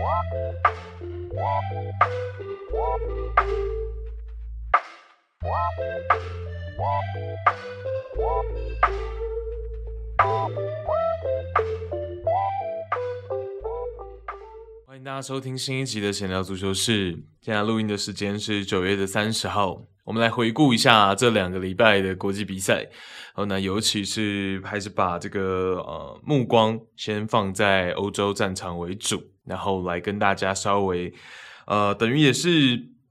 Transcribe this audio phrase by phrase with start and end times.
[0.00, 0.08] 欢
[14.96, 17.22] 迎大家收听新一集的闲聊足球室。
[17.42, 19.82] 现在录音的时间是九月的三十号。
[20.04, 22.88] 我们来回顾一下这两个礼拜的国际比赛。
[23.34, 31.12] 哦，那尤其是还是把这个呃目光先放在欧洲战场为主，然后来跟大家稍微
[31.66, 32.48] 呃等于也是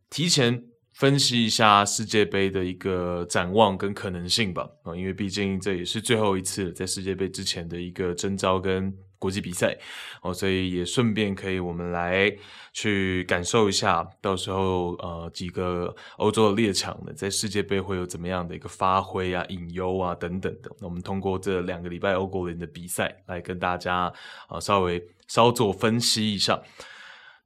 [0.09, 4.67] 提前分析一下世界杯的一个展望跟可能性吧。
[4.83, 8.91] 啊，因为毕竟这也是最后一次在世界杯之前的一个征召跟。
[9.21, 9.77] 国际比赛
[10.21, 12.33] 哦，所以也顺便可以我们来
[12.71, 20.71] 去感受一下，到时候呃几个欧洲的列强呢，在世界杯会有怎么样的一个发挥啊、隐忧啊等等的。
[20.79, 24.09] 那我们通过这两个礼拜欧国联的比赛来跟大家
[24.47, 26.61] 啊、稍微稍作分析一下。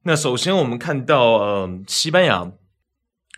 [0.02, 2.52] 那首先我们看到呃西班牙。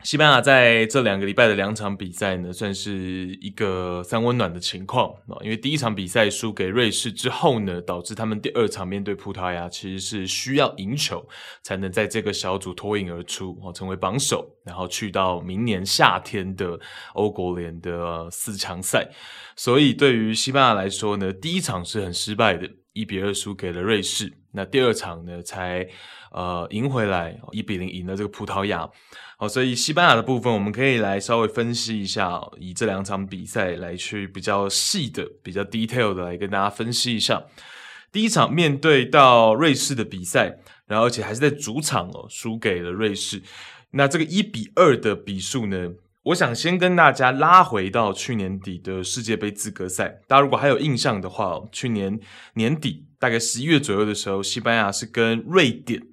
[0.05, 5.35] 西班牙在这两个礼拜的两场比赛呢，算是一个三温暖的情况啊。
[5.41, 11.27] 因为第一场比赛输给瑞士之后呢，导致他们第二场面对葡萄牙，其实是需要赢球
[11.63, 16.79] 才能在这个小组脱颖而出哦，成为榜首，然后去到明年夏天的
[17.15, 19.11] 欧国联的四强赛。
[19.57, 24.35] 所以对于西班牙来说呢，第一场是很失败的，一比二输给了瑞士。
[24.57, 25.87] 那第二场呢，才
[26.33, 28.89] 呃赢回来，一比零赢了这个葡萄牙。
[29.37, 37.45] 好，所以西班牙的部分，我们可以来稍微分析一下，以这两场比赛来去比较细的、比较 detail 的来跟大家分析一下。
[38.11, 43.43] 第一场面对到瑞士的比赛，然后而且还是在主场哦，输给了瑞士。
[43.91, 50.21] 那这个一比二的比数呢，我想先跟大家拉回到去年底的世界杯资格赛。
[50.27, 52.19] 大家如果还有印象的话，去年
[52.55, 56.09] 年底大概十一月左右的时候，西班牙是跟瑞典。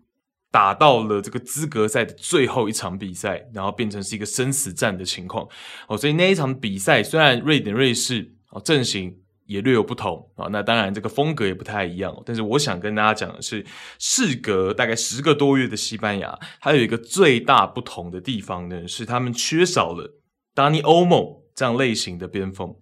[0.51, 5.49] 打到了这个资格赛的最后一场比赛，然后变成是一个生死战的情况
[5.87, 5.97] 哦。
[5.97, 9.17] 所以那一场比赛虽然瑞典、瑞士哦阵型
[9.47, 12.15] 也略有不同啊，那当然这个风格也不太一样。
[12.23, 13.65] 但是我想跟大家讲的是，
[13.97, 20.19] 事隔大概十个多月的西班牙，还有一个最大不同的地方呢，是他们缺少了
[20.53, 22.75] Dani Olmo 这样类型的边锋。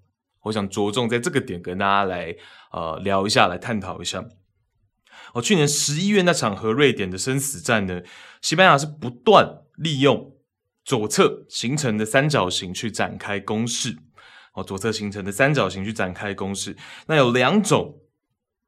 [0.44, 2.36] 我想着重在这个点跟大家来
[2.72, 4.24] 呃聊一下，来探讨一下。
[5.34, 8.02] 哦，去年十一月那场和瑞典的生死战呢，
[8.42, 10.36] 西班牙是不断利用
[10.84, 13.98] 左侧形成的三角形去展开攻势。
[14.54, 16.76] 哦，左侧形成的三角形去展开攻势，
[17.08, 18.02] 那有两种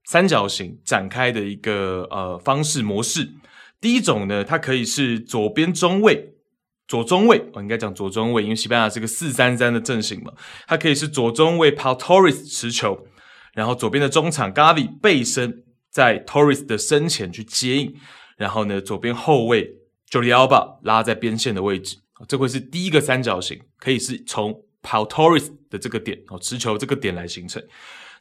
[0.05, 3.33] 三角形展开的一个呃方式模式。
[3.81, 6.32] 第一种呢，它可以是左边中卫，
[6.87, 10.33] 左中卫，我应该讲左中卫，因为西班牙是个四三三的阵型嘛，
[10.67, 13.07] 它可以是左中卫 Paul Torres 持球，
[13.53, 15.63] 然后左边的中场 Gavi 背身。
[15.93, 17.93] 在 Torres 的身前去接应，
[18.35, 19.75] 然后呢，左边后卫
[20.09, 27.61] Jordi Alba 拉在边线的位置，这会是第一个三角形，可以是从 Paul Torres 的这个点哦持球这个点来形成。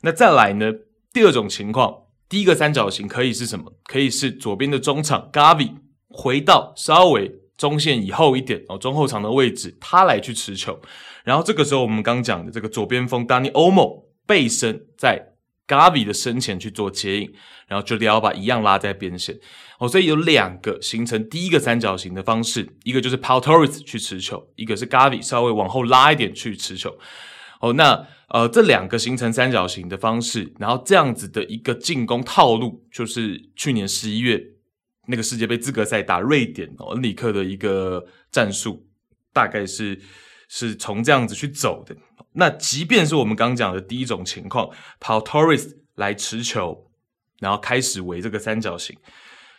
[0.02, 0.70] 那再来呢，
[1.14, 1.96] 第二种情况，
[2.28, 3.72] 第一个三角形可以是什么？
[3.84, 5.76] 可以是左边的中场 Gavi
[6.10, 10.80] 回到稍微中线以后一点哦中后场的位置，他来去持球，
[11.24, 15.28] 然后这个时候我们刚讲的这个左边锋 Dani Omo 背身在。
[15.68, 17.32] Gavi 的身前去做接应，
[17.68, 19.38] 然后 Jordi Alba 一样拉在边线
[19.78, 26.98] 哦，所以有两个形成第一个三角形的方式，一个就是 Pau Torres 去持球，一个是 Gavi 稍微往后拉一点去持球
[27.60, 27.72] 哦。
[27.74, 34.42] 那呃，这两个形成三角形的方式，然后这样子的一个进攻套路，就是去年十一月
[35.06, 38.86] 那个世界杯资格赛打瑞典哦，恩里克的一个战术，
[39.32, 40.00] 大概是
[40.48, 41.96] 是从这样子去走的。
[42.34, 44.70] 那即便是我们刚讲的第一种情况
[45.00, 46.90] ，Pau Torres 来持球，
[47.40, 48.96] 然后开始围这个三角形，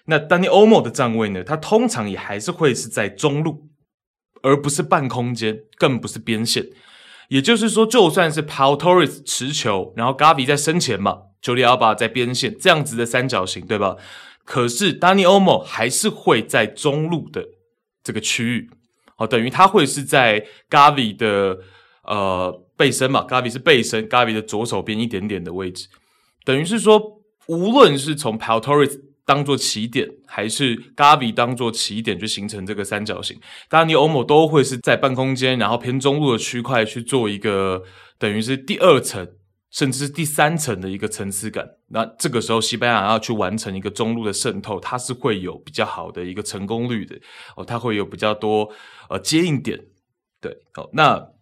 [0.05, 1.43] 那 Dani Olmo 的站位呢？
[1.43, 3.69] 他通常也还是会是在中路，
[4.41, 6.65] 而不是半空间，更不是边线。
[7.29, 13.95] 也就是说，就算是 Pau Torres 持球，然后 Gavi 在身前嘛，Jordi Alba 在边线，这样子的三角形，对吧？
[14.43, 17.45] 可是 Dani Olmo 还是会在中路的
[18.03, 18.69] 这个区域，
[19.17, 21.59] 哦，等于他会是在 Gavi 的。
[22.05, 25.87] 呃，背身嘛，Gavi 是背身，Gavi 的左手边一点点的位置，
[26.43, 37.83] 等于是说，无论是从 Paltoris 当做起点，还是 Gavi 当做起点，就形成这个三角形，Dani Olmo 都会是在半空间，然后偏中路的区块去做一个，
[38.19, 39.25] 等于是第二层，
[39.73, 41.67] 甚至是第三层的一个层次感。
[41.89, 47.19] 那这个时候，西班牙要去完成一个中路的渗透，它是会有比较好的一个成功率的
[47.57, 48.71] 哦，它会有比较多
[49.09, 49.77] 呃接应点，
[50.39, 51.33] 对，好，那。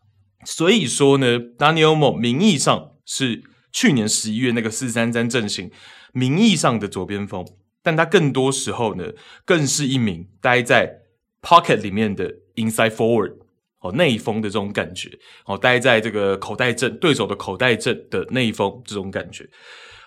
[0.44, 5.70] 所以说呢，Daniel Mo 名义上是去年十一月那个四三三阵型
[6.14, 7.46] 名义上的左边锋，
[7.84, 9.14] 但他更多时候呢，
[9.46, 11.02] 更是一名待在
[11.44, 13.36] pocket 里面的 inside forward
[13.82, 15.10] 哦，内封的这种感觉
[15.46, 19.50] 哦，待在这个口袋阵对手的口袋阵的内封这种感觉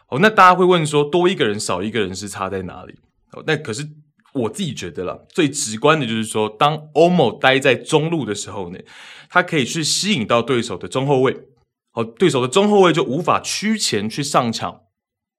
[0.09, 0.19] 哦。
[0.21, 2.94] 那大家会问说，多一个人少一个人是差在哪里？
[3.32, 3.87] 哦，那可是
[4.32, 8.79] 我自己觉得啦，最直观的就是说，当 Olmo 待在中路的时候呢，
[9.29, 11.37] 他可以去吸引到对手的中后卫，
[11.93, 14.81] 哦，对手的中后卫就无法趋前去上抢，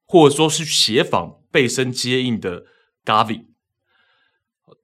[0.05, 1.41] 或者说是协防。
[1.55, 2.65] 背身接应的
[3.05, 3.45] Gavi，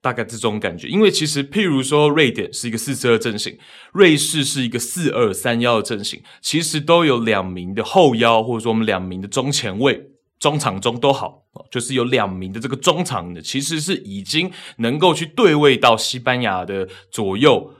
[0.01, 0.87] 大概这种感觉。
[0.87, 3.57] 因为其实，譬如说，瑞典是一个四四二阵型，
[3.93, 10.09] 瑞士是一个四二三幺的阵型，其实都有两名的后腰，或者说我们两名的中前卫、
[10.39, 17.75] 中场中都好，就是有两名的这个中场的，其实是已经能够去对位到西班牙的左右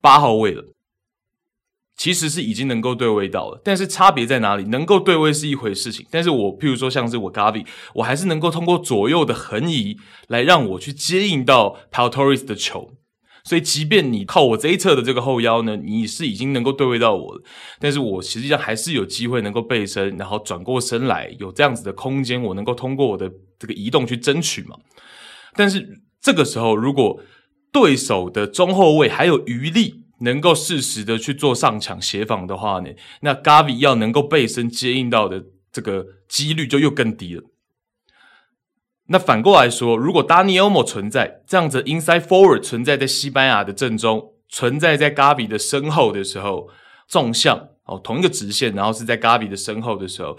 [0.00, 0.73] 八号位了。
[1.96, 4.64] 其实是已经能够对位到了，但是差别在哪里？
[4.64, 7.64] 能够对位是一回事情，但是我譬如说像是我 Gavi，
[7.94, 9.96] 我还是能够通过左右的横移
[10.26, 12.94] 来让我去接应到 Pau Torres 的球，
[13.44, 17.42] 所以即便你靠我这一侧的这个后腰呢，你是已经能够对位到我了，
[17.78, 24.76] 但是我实际上还是有机会能够背身，然后转过身来，有这样子的空间，我能够通过我的这个移动去争取嘛。
[25.54, 27.20] 但是这个时候，如果
[27.72, 32.90] 对手的中后卫还有余力，能够适时的去做上抢协防的话呢，
[33.20, 37.42] 那 Gavi 要能够背身接应到的这个几率就又更低了。
[39.08, 46.70] 那反过来说，如果 Dani Olmo 存在这样子 inside forward 存在在西班牙的正中，存在在 Gavi 的身后的时候，
[47.06, 50.38] 纵向哦同一个直线，然后是在 Gavi 的身后的时候，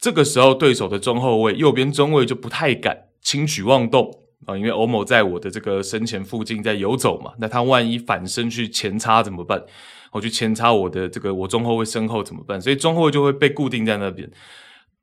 [0.00, 4.10] 这个时候对手的中后卫右边中卫就不太敢轻举妄动。
[4.46, 9.62] 啊，因为欧某在我的这个身前附近在游走嘛，那他万一反身去前插怎么办？
[10.10, 12.60] 我去前插我的这个我中后卫身后怎么办？
[12.60, 14.30] 所以中后卫就会被固定在那边。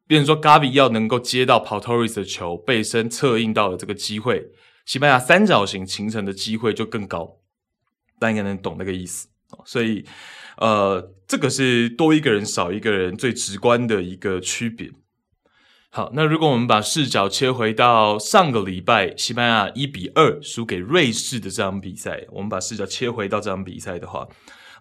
[0.06, 4.50] 变成说，Gavi 要能够接到 Pau Torres 的球，背身策应到的这个机会，
[4.84, 7.38] 西班牙三角形形成的机会就更高。
[8.18, 9.28] 大家应该能懂那个意思。
[9.66, 10.04] 所以，
[10.58, 14.90] 呃，这个是多一个人少一个人最直观的一个区别。
[15.92, 24.28] 好，那如果我们把视角切回到上个礼拜西班牙一比二输给瑞士的这场比赛，我们把视角切回到这场比赛的话，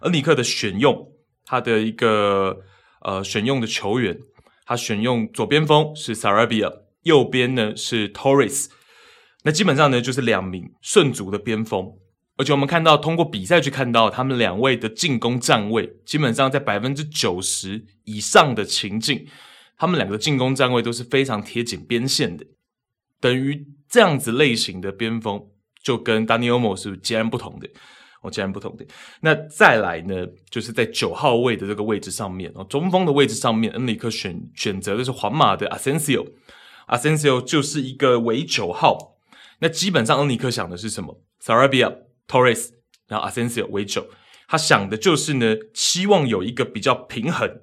[0.01, 1.11] 恩里克的选用，
[1.43, 2.59] 他的一个
[3.01, 4.19] 呃选用的球员，
[4.67, 6.71] 他选用左边锋是 Sarabia，
[7.01, 8.67] 右边呢是 Torres，
[9.43, 11.91] 那基本上呢就是两名顺足的边锋，
[12.37, 19.25] 而且我们看到通过比赛去看到他们两位的进攻站位，基本上在百分之九十以上的情境。
[19.79, 22.45] 他们两个的进攻站位都是非常贴紧边线的，
[23.21, 25.47] 等于这样子类型的边锋
[25.81, 27.69] 就跟 Dani Olmo 是截然不同的
[28.21, 28.85] 哦，截然不同的。
[29.21, 39.15] 那再来呢，就是在九号位的这个位置上面哦，中锋的位置上面，恩里克选选择的是皇马的 Asensio，Asensio 就是一个为九号。
[39.59, 42.71] 那基本上恩里克想的是什么？Sarabia、Torres，
[43.07, 44.07] 然后 Asensio 为九，
[44.49, 47.61] 他想的就是呢，希望有一个比较平衡。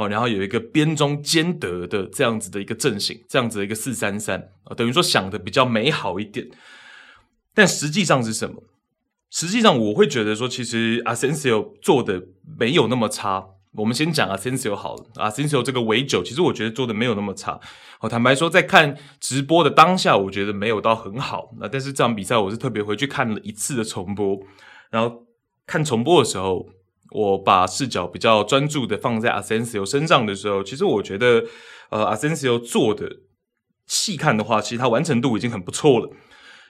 [0.00, 6.48] 哦，然后有一个边中兼得的这样子的一个阵型，这样子的一个四三三啊，等于说想的比较美好一点，
[7.52, 8.62] 但实际上是什么？
[9.28, 12.22] 实际上我会觉得说，其实 Asensio 做的
[12.58, 13.46] 没有那么差。
[13.72, 17.60] 我们先讲 Asensio 好了，Asensio 这个尾酒，其实我觉得做的没有那么差。
[18.00, 21.52] 我坦白说，在看直播的当下，我觉得没有到很好。
[21.60, 24.40] 那但是这场比赛，我是特别回去看了一次的重播，
[24.90, 25.26] 然后
[25.66, 26.66] 看重播的时候。
[27.10, 31.44] 我把视角比较专注的放在 Asensio 身上的时候，其实我觉得，
[31.90, 33.16] 呃，Asensio 做的
[33.86, 36.10] 细看的话，其实他完成度已经很不错了。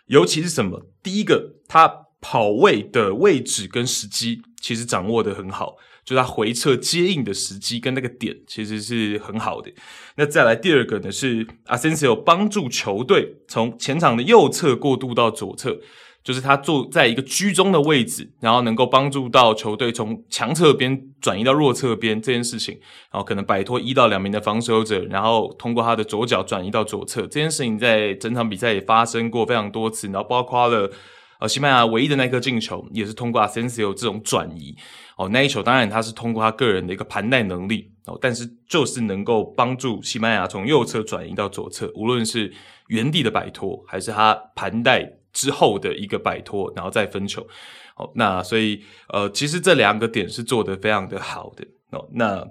[0.07, 0.87] 尤其是什么？
[1.03, 9.71] 第一个，他跑位的位置跟时机其实掌握得很好，就他回撤接应的时机跟那个点其实是很好的。
[10.17, 15.79] 那再来第二个呢，是 Asensio 帮助球队从前场的右侧过渡到左侧。
[16.23, 22.79] 就是他坐在一个居中的位置，然后能够帮助到球队从强侧边转移到弱侧边这件事情，
[23.11, 30.91] 然后可能摆脱一到两名的防守者，然后通过他的左脚转移到左侧这件事情，在整场比赛也发生过非常多次，然后包括了
[31.39, 34.77] 呃西班牙唯一的那颗进球，也是通过 Asensio 这种转移
[35.17, 42.53] 哦，那一球当然他是通过他个人的一个盘带能力哦，但是就是能够帮助西班牙从右侧转移到左侧，无论是
[42.89, 45.11] 原地的摆脱还是他盘带。
[45.33, 47.47] 之后的一个摆脱，然后再分球，
[47.95, 52.09] 好，那所以呃，其实这两个点是做得非常的好的哦。
[52.15, 52.47] 那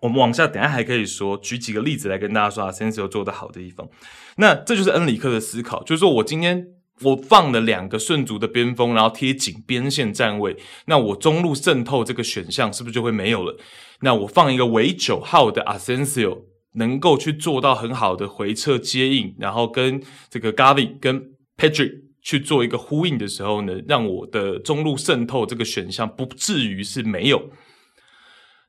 [0.00, 3.88] 我们往下，等下还可以说举几个例子来跟大家说啊，Asensio 做得好的地方。
[4.36, 6.66] 那这就是恩里克的思考，就是说我今天
[7.02, 10.56] 我放了两个顺足的边锋，然后贴紧边线站位，
[10.86, 13.58] 那我中路渗透这个选项是不是就会没有了？
[14.00, 16.42] 那我放一个为九号的 Asensio。
[16.78, 21.90] 能够去做到很好的回撤接应，然后跟这个 Gavi 跟 pedrick
[22.26, 27.50] 去做一个呼应的时候呢，让我的中路渗透这个选项不至于是没有。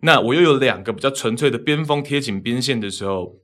[0.01, 3.39] 那我又有两个比较纯粹的边锋贴紧边线的时候，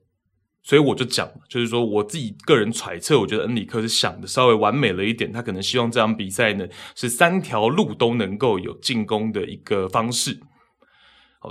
[0.62, 10.38] 所以我就讲，就是说我自己个人揣测，我觉得恩里克是想的稍微完美了一点，他可能希望这场比赛呢是三条路都能够有进攻的一个方式。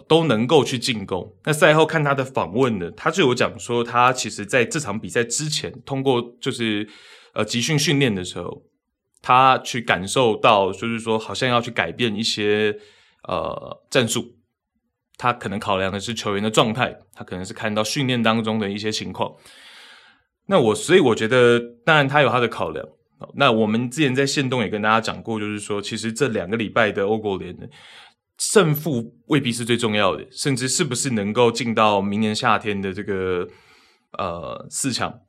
[0.07, 1.35] 都能够去进攻。
[1.43, 6.89] 那赛后看他的访问呢，他就有讲说，他其实在这场比赛之前，通过就是
[7.33, 8.63] 呃集训训练的时候，
[9.21, 12.77] 他去感受到，就是说好像要去改变一些
[13.27, 14.37] 呃战术。
[15.17, 19.35] 他可能考量的是球员的状态，他可能是看到训练当中的一些情况。
[20.47, 22.85] 那我所以我觉得，当然他有他的考量。
[23.35, 27.55] 那我们之前在限动也跟大家讲过，就是说，其实这两个礼拜的欧国联。
[28.39, 33.47] 胜负未必是最重要的，甚至是不是能够进到明年夏天的这个
[34.17, 35.21] 呃四强，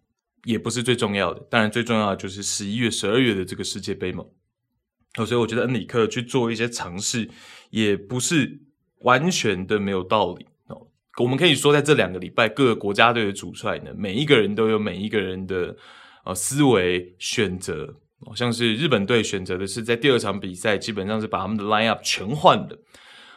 [0.45, 1.41] 也不是最重要的。
[1.51, 4.25] 当然，最重要的就是十一月、十二月的这个世界杯嘛。
[5.17, 7.31] 所以我觉得恩里克去做一些尝试，
[7.71, 8.61] 也不是
[9.03, 10.89] 完全的没有道理哦。
[11.23, 15.77] 我们可以说，在这两个礼拜，各个国家队的主帅呢，每一个人都有每一个人的
[16.25, 17.95] 呃思维选择。
[18.35, 22.77] 像是日本队选择的是在第二场比赛，基本上是把他们的 line up 全换的。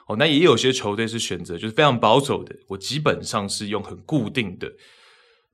[0.08, 4.72] 哦，那也有些球队是选择就是非常保守的，我基本上是用很固定的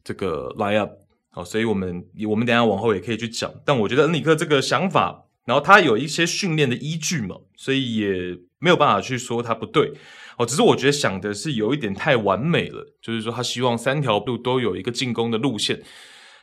[0.06, 1.03] 这个 line up。
[1.34, 3.52] 好，所以我们我们等下往后也可以去讲。
[3.66, 9.94] 但我觉得恩里克这个想法，然后他有一些训练的依据嘛，所以也没有办法去说他不对。
[10.38, 15.82] 哦，只是我觉得想的是有一点太完美了，就是说他希望三条路都有一个进攻的路线。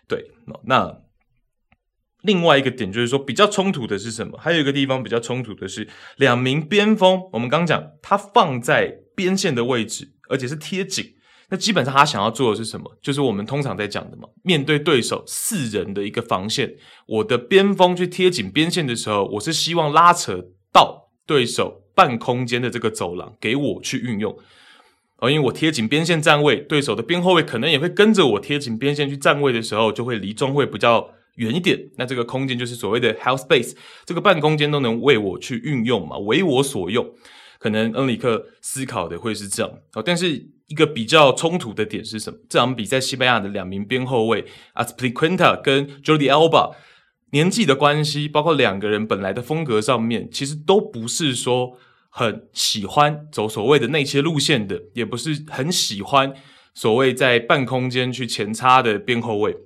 [0.08, 0.32] 对，
[0.64, 1.00] 那。
[2.22, 4.36] 另外一个点就是说，比较冲突的是什么？
[4.38, 7.18] 还有一个地方比较冲突的是，两名边锋。
[7.32, 11.14] 我们刚讲，他放在边线的位置，而且是贴紧。
[11.50, 12.96] 那基本上他想要做的是什么？
[13.02, 16.74] 就是我们通常在讲的嘛，面对对手四人的一个防线，
[17.06, 24.36] 我的边锋去贴紧边线的时候，我是希望拉扯到对手半空间的这个走廊给我去运用。
[25.18, 31.10] 而因为我贴紧边线站位，对手的边后卫可能也会跟着我贴紧边线去站位的时候，就会离中卫比较。
[31.36, 37.08] 远一点，那这个空间就是所谓的 half space，这个半空间都能为我去运用嘛，为我所用。
[37.58, 42.38] 可能恩里克思考的会是这样哦，但是一个比较冲突的点是什么？
[42.48, 46.76] 这场比赛西班牙的两名边后卫 Azpilicueta 跟 Jordi Alba
[47.32, 51.76] 年纪的关系，包括两个人本来的风格上面，其实都不是说
[52.08, 56.32] 很喜欢走所谓的那些路线的，也不是很喜欢
[56.72, 59.56] 所谓在半空间去前插的边后卫。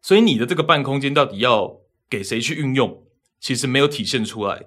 [0.00, 3.04] 所以你的这个半空间到底要给谁去运用，
[3.38, 4.64] 其实没有体现出来。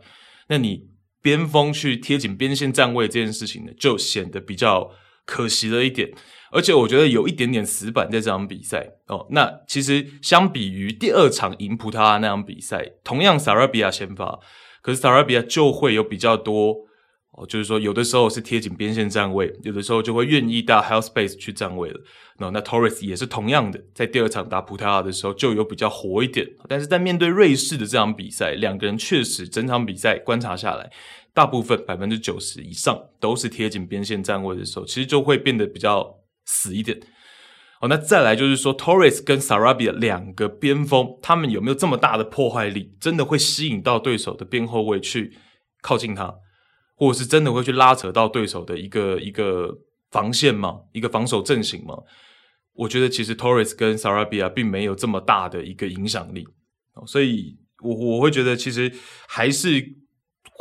[0.50, 0.90] 那你
[1.24, 4.92] 边锋去贴紧边线站位这件事情呢，就显得比较
[5.30, 6.12] 可惜了一点。
[6.52, 9.28] 而且我觉得有一点点死板在这场比赛哦。
[9.30, 14.40] 那其实相比于第二场赢葡萄牙那场比赛，同样萨拉比亚先发，
[14.82, 16.90] 可是萨拉比亚就会有比较多。
[17.34, 22.02] 哦，就是说，有的时候是贴紧边线站位，有的时候就会愿意到 half space 去站位了。
[22.40, 26.46] 那那 Torres 也是同样的，在第二场打葡萄牙的时候就有比较活一点。
[26.68, 30.92] 但是在面对瑞士的这场比赛，两个人确实整场比赛观察下来，
[31.34, 37.00] 大部分百分之九十以上都是贴紧边线站位的时候，其实就会变得比较死一点。
[37.82, 45.38] 哦，那再来就是说，Torres 跟 Sarabia 两个边锋，他们有没有这么大的破坏力，真的会吸引到对手的边后卫去
[45.82, 46.36] 靠近他？
[46.96, 49.78] 或者是真的会去拉扯到对手的一个一个
[50.12, 50.82] 防线吗？
[50.92, 51.96] 一个防守阵型吗？
[52.74, 56.46] 我觉得其实 Torres 跟 Sarabia 并没有这么大的一个影响力，
[57.08, 58.92] 所以我我会觉得其实
[59.28, 59.70] 还是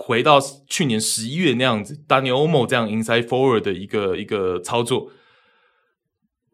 [0.01, 0.39] 回到
[0.69, 5.11] 去年十一月那样子，Dani Olmo 这样 inside forward 的一个一个操作，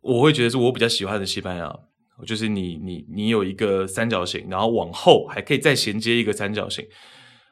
[0.01, 1.79] 我会觉得是我比较喜欢的西班牙，
[2.27, 6.85] 就是你你你有一个三角形，然后往后还可以再衔接一个三角形。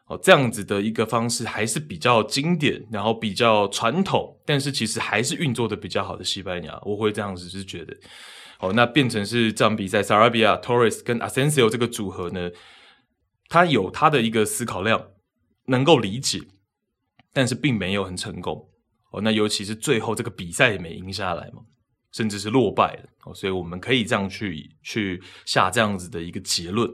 [0.06, 7.96] 哦，这样子的一个方式还是比较经典，然后比较传统，但是其实还是运作的比较好的西班牙，我会这样子是觉得。
[8.58, 12.50] 哦，那变成是这场比赛，Sarabia、Torres 跟 Asensio 这个组合呢，
[13.48, 15.11] 他有他的一个思考量，
[15.72, 16.40] 能够理解，
[17.32, 18.68] 但是并没有很成功。
[19.10, 21.62] 哦，那尤其是最后这个比赛也没赢下来嘛，
[22.12, 23.04] 甚至是落败了。
[23.24, 26.88] 哦，所以我们可以这样去去下这样子的一个结论。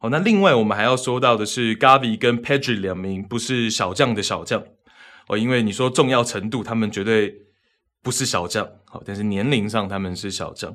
[0.00, 4.62] 好，那另外我们还要说到的是，Gavi 跟 Pedri 两名不是小将的小将
[5.28, 7.34] 哦，因为你说重要程度，他们绝对
[8.02, 8.68] 不是小将。
[8.86, 10.74] 好，但是年龄上他们是小将。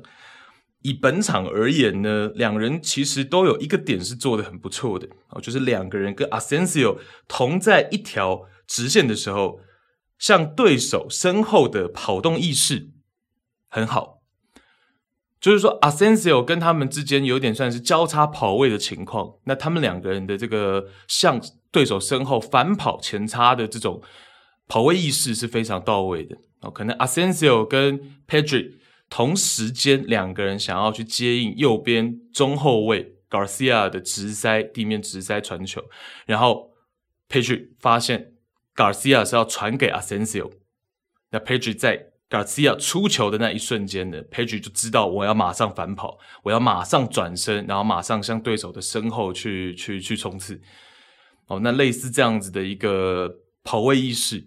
[0.84, 9.60] 以本场而言呢，两人其实都有一个点是做得很不错的哦，就是两个人跟 Asensio 同在一条直线的时候，
[10.18, 12.90] 向对手身后的跑动意识
[13.70, 14.20] 很好。
[15.40, 19.34] 就是说，Asensio 跟他们之间有点算是交叉跑位的情况。
[19.44, 24.02] 那他们两个人的这个向对手身后反跑前插的这种
[24.68, 26.36] 跑位意识是非常到位的。
[26.60, 28.72] 哦，可能 Asensio 跟 Pedri
[29.14, 35.80] 同时间两个人想要去接应右边中后卫 Garcia 的直塞地面直塞传球，
[36.26, 36.72] 然后
[37.28, 38.32] Pedri 发现
[38.74, 40.50] Garcia 是要传给 Asensio，
[41.30, 50.60] 那 Pedri 在 Garcia 出球的那一瞬间呢，Pedri 就知道我要马上反跑，我要马上转身，然后马上向对手的身后去去去冲刺。
[51.46, 54.40] 哦，那类似这样子的一个跑位意识，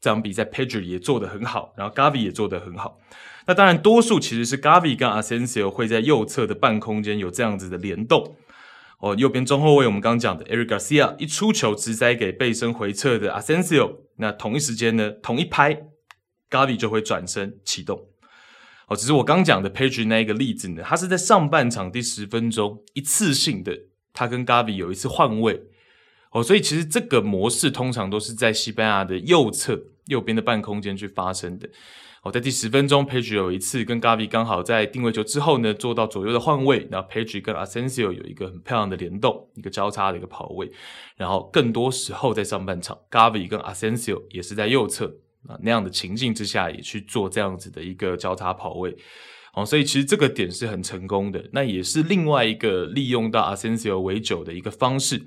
[0.00, 3.00] 这场比赛 Pedri 也做得很好，然后 Gavi 也做得很好。
[3.46, 8.36] 那当然，多数其实是 Gavi 跟 Asensio 会在右侧的半空间有这样子的联动。
[9.00, 15.88] 哦，右边中后卫我们刚刚讲的 Eric Garcia 一出球直塞给背身回撤的 Asensio，那同一时间呢，同一拍。
[16.50, 18.06] Gavi 就会转身启动，
[18.86, 23.76] 哦，只是我刚讲的 Pedri 那一个例子呢，他是在上半场第十分钟一次性的，
[24.12, 25.60] 他跟 Gavi 有一次换位，
[26.30, 31.68] 哦，所以其实这个模式通常都是在西班牙的右侧右边的半空间去发生的，
[32.24, 40.72] 哦，在第十分钟，Page 有一次跟 Gavi 刚好在定位球之后呢，做到左右的换位，然后 Page 跟 Asensio 有一个很漂亮的联动，一个交叉的一个跑位，
[41.16, 45.14] 然后更多时候在上半场 Gavi 跟 Asensio 也是在右侧。
[45.46, 48.96] 啊，那样的情境之下，也去做这样子的一个交叉跑位，
[49.52, 51.50] 哦，所以其实这个点是很成功的。
[51.52, 55.26] 那也是另外一个利用到 Asensio 为九的一个方式。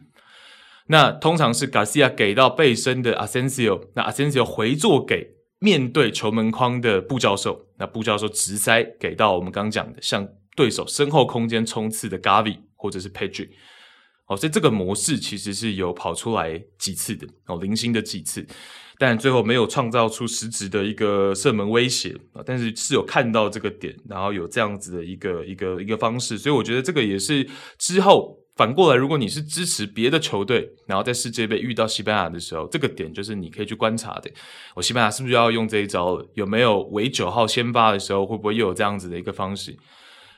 [0.88, 13.50] 那通常是 Garcia 给到背身的 Asensio，那 Asensio 回做给面对球门框的布教授，那布教授直塞给到我们刚讲的向对手身后空间冲刺的 Gavi 或者是 Pedri。
[14.28, 18.46] 哦，所以这个模式其实是有跑出来几次的，哦，零星的几次。
[19.00, 27.48] 但最后没有创造出实质的一个射门威胁啊，但是是有看到这个点，然后有这样子的一个一个一个方式，所以我觉得这个也是
[27.78, 34.32] 之后反过来，如果你是支持别的球队，然后在世界杯遇到西班牙的时候，这个点就是你可以去观察的。
[34.74, 36.28] 我西班牙是不是要用这一招了？
[36.34, 39.78] 有没有为九号先发的时候，会不会又有这样子的一个方式？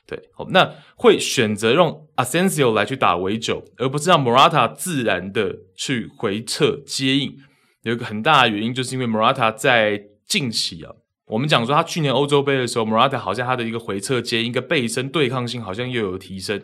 [0.06, 7.38] 对，好，那会选择用 Asensio 来去打为九，而不是让 Morata 自然的去回撤接应。
[7.84, 10.92] 有一个很大的原因，就是因为 Morata 在近期啊，
[11.28, 16.60] 我们讲说他去年欧洲杯的时候，Morata 好像他的一个回撤接，一个背身对抗性好像又有提升，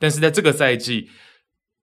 [0.00, 1.08] 但是在这个赛季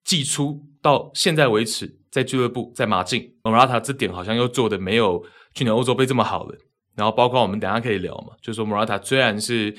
[0.03, 6.57] 季初到现在为止，在俱乐部在马竞莫拉塔这点好像又做的没有去年欧洲杯这么好了。
[6.95, 9.73] 然后包括我们等下可以聊嘛，就是说莫拉塔虽然是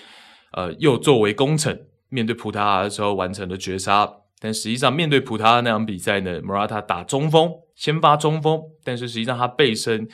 [0.52, 7.50] 呃又作为功臣面对葡萄牙的时候完成了绝杀，但实际上面对葡萄牙那场比赛呢莫拉塔打中锋。
[7.74, 10.08] 先发中锋，但是实际上他背身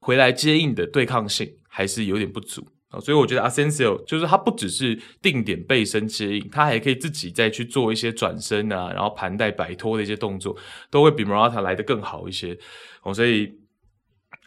[0.00, 10.56] 回来接应的对抗性还是有点不足啊，所以我觉得 Asensio 就是他不只是定点背身接应，他还可以自己再去做一些转身啊，然后盘带摆脱的一些动作，
[10.90, 12.58] 都会比 Morata 来得更好一些
[13.02, 13.14] 哦。
[13.14, 13.48] 所以，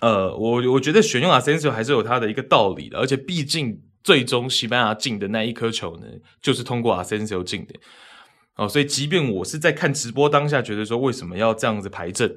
[0.01, 6.07] 呃，我我觉得选用 Asensio 还是有他的一个道理的，而且毕竟最终西班牙进的那一颗球呢，
[6.41, 7.73] 就是通过 Asensio 进的。
[8.55, 12.29] 哦，所以即便我是在看直播当下，觉得说为什么要这样子排阵，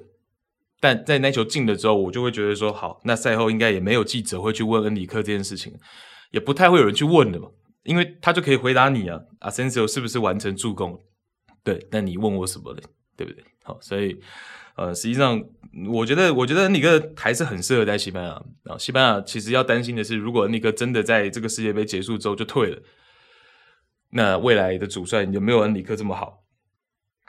[0.80, 5.72] 但在那球进了之后，我就会觉得说，好，那赛后应该也没有记者会去问恩里克这件事情，
[6.32, 7.48] 也不太会有人去问的嘛，
[7.84, 11.00] 因为他就可以回答你啊，Asensio 是不是完成助攻？
[11.64, 12.82] 对，那你问我什么嘞？
[13.16, 13.42] 对不对？
[13.64, 14.20] 好，所以
[14.76, 15.42] 呃，实际上
[15.88, 18.30] 我觉得，我觉得恩里克还是很适合在西班牙
[18.64, 18.76] 啊。
[18.78, 22.82] 西班牙其实要担心的是，如果恩里克真的在这个世界杯结束之后就退了。
[24.10, 26.44] 那未来的主帅有没有恩里克这么好？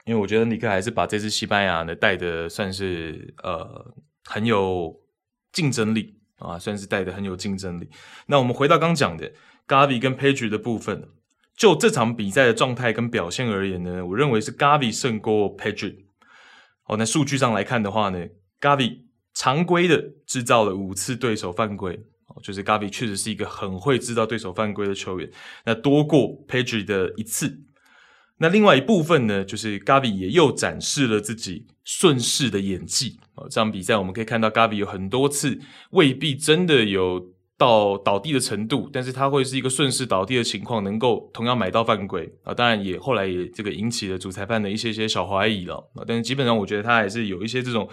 [0.07, 3.93] 因为我觉得恩里克还是把这支西班牙呢带的算是呃
[4.23, 4.97] 很有
[5.51, 7.89] 竞争力啊，算是带的很有竞争力。
[8.27, 9.31] 那我们回到刚讲的
[9.67, 11.09] Gavi 跟 Pedri 的部分，
[11.57, 16.05] 就这场比赛的状态跟表现而言呢，我认为是 Gavi 胜过 Pedri。
[16.85, 18.25] 哦，那数据上来看的话呢
[18.61, 19.01] ，Gavi
[19.33, 22.05] 常规的制造了五次对手犯规。
[22.43, 25.27] 就是 Gavi 确实是一个很会制造对手犯规的球员，
[25.65, 27.63] 那多过 Pedri 的一次。
[28.39, 33.19] 那另外一部分呢，就是 Gavi 也又展示了自己顺势的演技。
[33.35, 35.59] 哦，这场比赛我们可以看到 Gavi 有很多次
[35.91, 42.53] 未必真的有到倒地的程度，但是他会是一个顺势倒地的情况，能够同样买到犯规啊。
[42.53, 46.03] 当然也后来也这个引起了主裁判的一些些小怀疑了啊。
[46.07, 47.89] 但是基本上我觉得他还是有一些这种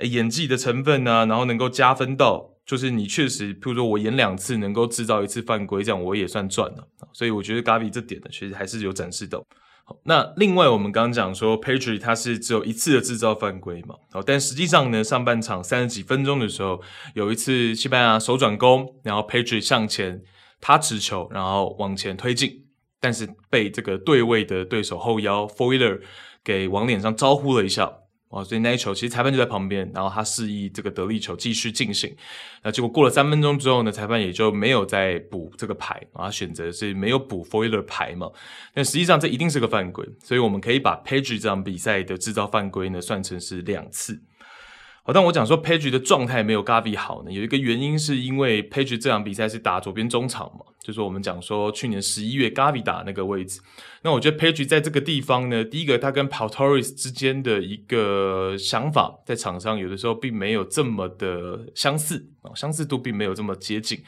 [0.00, 2.50] 演技的成分啊，然后能够加分到。
[2.66, 6.88] 就是你确实，譬如说我演两次能够制造一次犯规，这样我也算赚了。
[7.12, 9.44] 所以我觉得 Gavi 这点呢，其实还是有展示到。
[9.86, 16.80] 好，那另外我们刚刚讲说，Pedri 他是只有一次的制造犯规嘛，好，但实际上呢，上半场三十几分钟的时候，
[17.14, 20.22] 有一次西班牙手转攻，然后 Pedri 向前
[20.60, 22.64] 他持球，然后往前推进，
[22.98, 26.00] 但是被这个对位的对手后腰 Foiler
[26.42, 27.92] 给往脸上招呼了一下。
[28.34, 32.12] 哦，所以那一球其实裁判就在旁边，然后他示意这个得力球继续进行。
[32.64, 38.28] 那结果过了三分钟之后呢，裁判也就没有再补这个牌，啊选择是没有补 Foiler 牌嘛。
[38.74, 44.20] 但实际上这一定是个犯规，所以我们可以把 Page 这场比赛的制造犯规呢算成是两次。
[45.06, 53.60] 好，但我讲说，Page 的状态没有 Gavi 好呢，有一个原因是因为 Page 这场比赛是打左边中场嘛，就是我们讲说去年十一月 Gavi 打那个位置。
[54.00, 64.02] 那我觉得 Page 在这个地方呢，第一个他跟 Pau Torres 之间的一个想法，在场上有的时候并没有这么的相似啊，相似度并没有这么接近。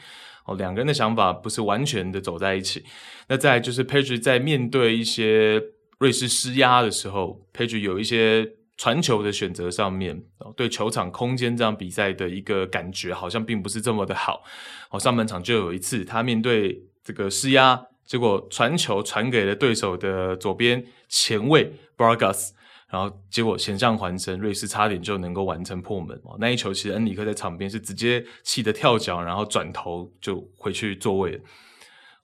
[0.45, 2.83] 哦，两个人的想法不是完全的走在一起。
[3.27, 5.61] 那再就是 Page 在面对一些
[5.99, 8.56] 瑞士施压的时候，Page 有一些。
[8.77, 10.23] 传球的选择上面，
[10.55, 14.43] 对球场空间这样比赛的一个感觉好像并不是这么的好。
[14.91, 22.51] 哦，上半场就有一次，他面对这个施压，结果传球传给了对手的左边前卫 Vargas，
[22.87, 26.15] 然后结果险象环生，瑞士差点就能够完成破门。
[26.23, 31.41] 哦那一球其实恩里克在场边是直接气得跳脚，然后转头就回去座位。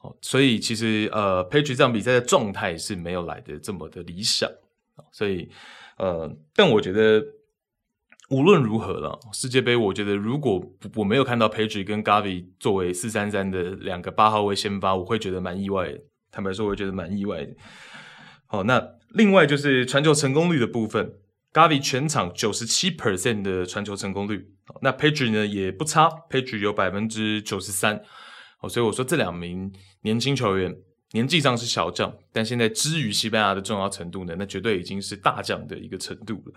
[0.02, 4.48] 哦，所以其实呃，Page 这场比赛的状态是没有来得这么的理想。
[5.12, 5.50] 所以。
[5.98, 7.24] 呃，但我觉得
[8.30, 10.62] 无论如何了，世界杯，我觉得如果
[10.96, 15.94] 我没有看到 Pedri 跟 Gavi 作为四三三的两个八号位先发，我会觉得蛮意外。
[16.32, 17.54] 坦白说，我觉得蛮意外的。
[18.48, 21.14] 好，那另外就是传球成功率的部分
[21.54, 24.48] ，Gavi 全场九十七 percent 的传球成功率，
[24.82, 28.02] 那 Pedri 呢也不差，Pedri 有百分之九十三。
[28.62, 30.76] 哦，所以我说这两名年轻球员。
[31.14, 36.54] 年纪上是小将，但现在之于西班牙的重要程度呢，那绝对已经是大将的一个程度了。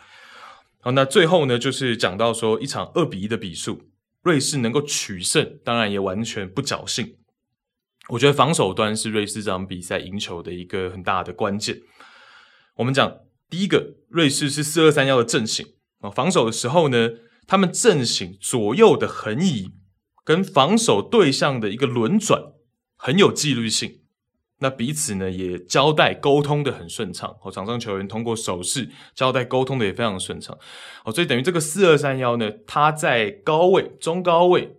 [0.81, 3.83] 好，那最后呢，就是讲到说一场二比一的比数，
[4.23, 7.17] 瑞士能够取胜，当然也完全不侥幸。
[8.09, 11.83] 我觉得防守端是瑞士这场比赛赢球的一个很大的关键。
[12.77, 13.19] 我们讲
[13.51, 15.67] 第一个，瑞士是四二三幺的阵型
[16.01, 17.11] 啊，防守的时候呢，
[17.47, 19.73] 他们阵型左右的横移
[20.25, 22.55] 跟防守对象的一个轮转
[22.97, 24.01] 很有纪律性。
[24.59, 30.59] 那彼此呢也交代沟通的很顺畅，哦，场上球员通过手势交代沟通的也非常顺畅，
[31.05, 34.75] 哦，所以等于这个四二三幺呢，他在高位、中高位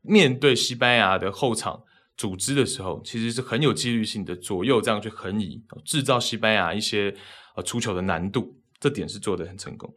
[0.00, 1.82] 面对西班牙的后场
[2.16, 7.14] 组织的时候，其实是很有纪律性的，左右这样去横移，制造西班牙一些
[7.56, 9.94] 呃出球的难度，这点是做得很成功。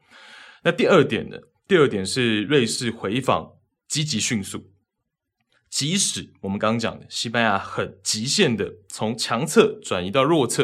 [0.64, 3.50] 那第二点呢，第二点是瑞士回防
[3.88, 4.62] 积极迅速。
[5.70, 10.64] 即使我们刚刚讲的西班牙很极限的从强侧转移到弱侧，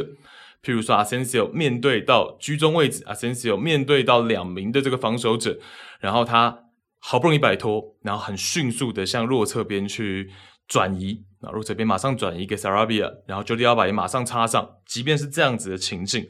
[0.64, 5.60] 譬如说阿森西奥面对到居中位置，阿森西奥面对到两名的这个防守者，
[6.00, 6.58] 然后他
[7.00, 10.32] 好不容易摆脱，然后很迅速的向弱侧边去
[10.68, 16.26] 转移，那弱侧边马上转移给萨拉比亚，然后 jordi alba 也马上插上，即便是这样子的情境，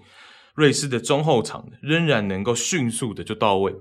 [0.56, 3.72] 瑞士的中后场仍然能够迅速的就到位。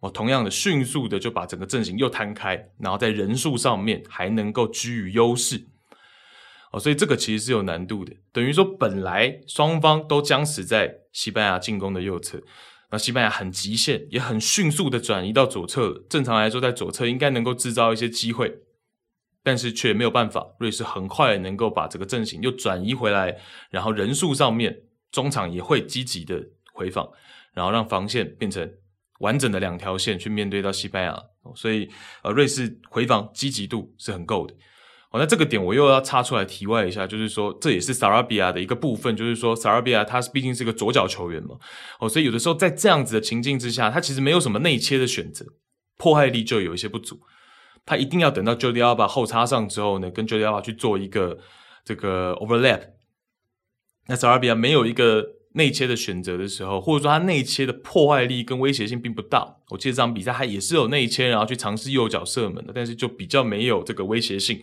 [0.00, 5.64] 哦，同样的，迅速的就把整个阵型又摊开，然后在人数上面还能够居于优势。
[6.72, 8.12] 哦，所以这个其实是有难度的。
[8.30, 12.42] 等于说，本来双方都僵死在西班牙进攻的右侧，
[12.90, 16.04] 那西班牙很极限，也很迅速的转移到左侧。
[16.10, 18.58] 正常来说，在左侧应该能够制造一些机会，
[19.42, 20.54] 但是却没有办法。
[20.58, 23.38] 瑞士很快能够把这个阵型又转移回来，
[23.70, 27.08] 然后人数上面中场也会积极的回防，
[27.54, 28.70] 然后让防线变成。
[29.20, 31.22] 完整的两条线去面对到西班牙，
[31.54, 31.88] 所以
[32.22, 34.54] 呃，瑞士回防积极度是很够的。
[35.10, 41.56] 哦，那这个点我又要插出来题外一下，就是说这也是萨拉比亚的一个部分，就是说萨拉比亚他毕竟是个左脚球员嘛，
[42.00, 45.46] 哦，所以有的时候在这样子的情境之下，他其实没有什么内切的选择，
[45.96, 47.20] 破坏力就有一些不足，
[47.86, 51.38] 他一定要等到 Jordi Alba 后插上之后呢，跟 Jordi Alba 去做一个
[51.84, 52.80] 这个 overlap，
[54.08, 55.24] 那萨拉比亚没有一个。
[55.56, 59.56] 内切的选择的时候，或者说他内切的破坏力跟威胁性并不大。
[59.68, 64.60] 我记得这场比赛他也是有内切，然后去尝试右脚射门的，但是就比较没有这个威胁性。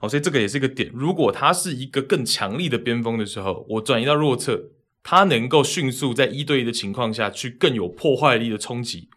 [0.00, 0.88] 哦，所以这个也是一个点。
[0.94, 4.70] 如果他是一个更强力的边锋的时候，我转移到弱侧，
[5.02, 9.08] 他能够迅速在一对一的情况下去更有破坏力的冲击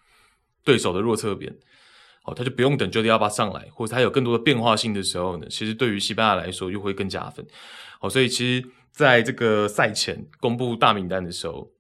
[0.66, 1.56] 对手的弱侧边。
[2.24, 7.46] 哦，他就不用等 Jordi Alba 上来，或者他有更多的变化性的时候呢，其实对于西班牙来说又会更加分。
[8.02, 8.68] 哦，所以其实。
[8.94, 11.72] 在这个赛前公布大名单的时候，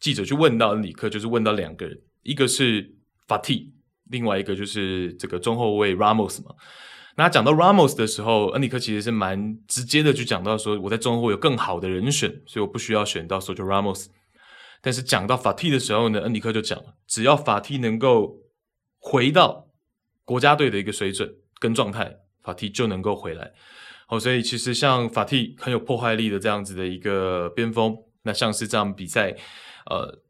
[0.00, 2.92] 记者去问到恩里克，就是问到两个人，一个是
[3.28, 3.72] 法蒂，
[4.10, 6.54] 另外一个就是这个中后卫 Ramos 嘛。
[7.16, 14.06] 那讲到 Ramos 的时候，恩里克其实是蛮直接的，就讲到说我在中后有更好的人选，所以我不需要选到 Sergio Ramos。
[14.82, 18.40] 但是讲到法蒂的时候呢，恩里克就讲了，只要法蒂能够
[18.98, 19.68] 回到
[20.24, 22.18] 国家队的一个水准跟状态。
[22.42, 23.52] 法蒂就能够回来。
[24.06, 29.36] 好，所以其实像法蒂很有破坏力的这样子的一个边锋，那像是这场比赛，
[29.90, 30.22] 呃，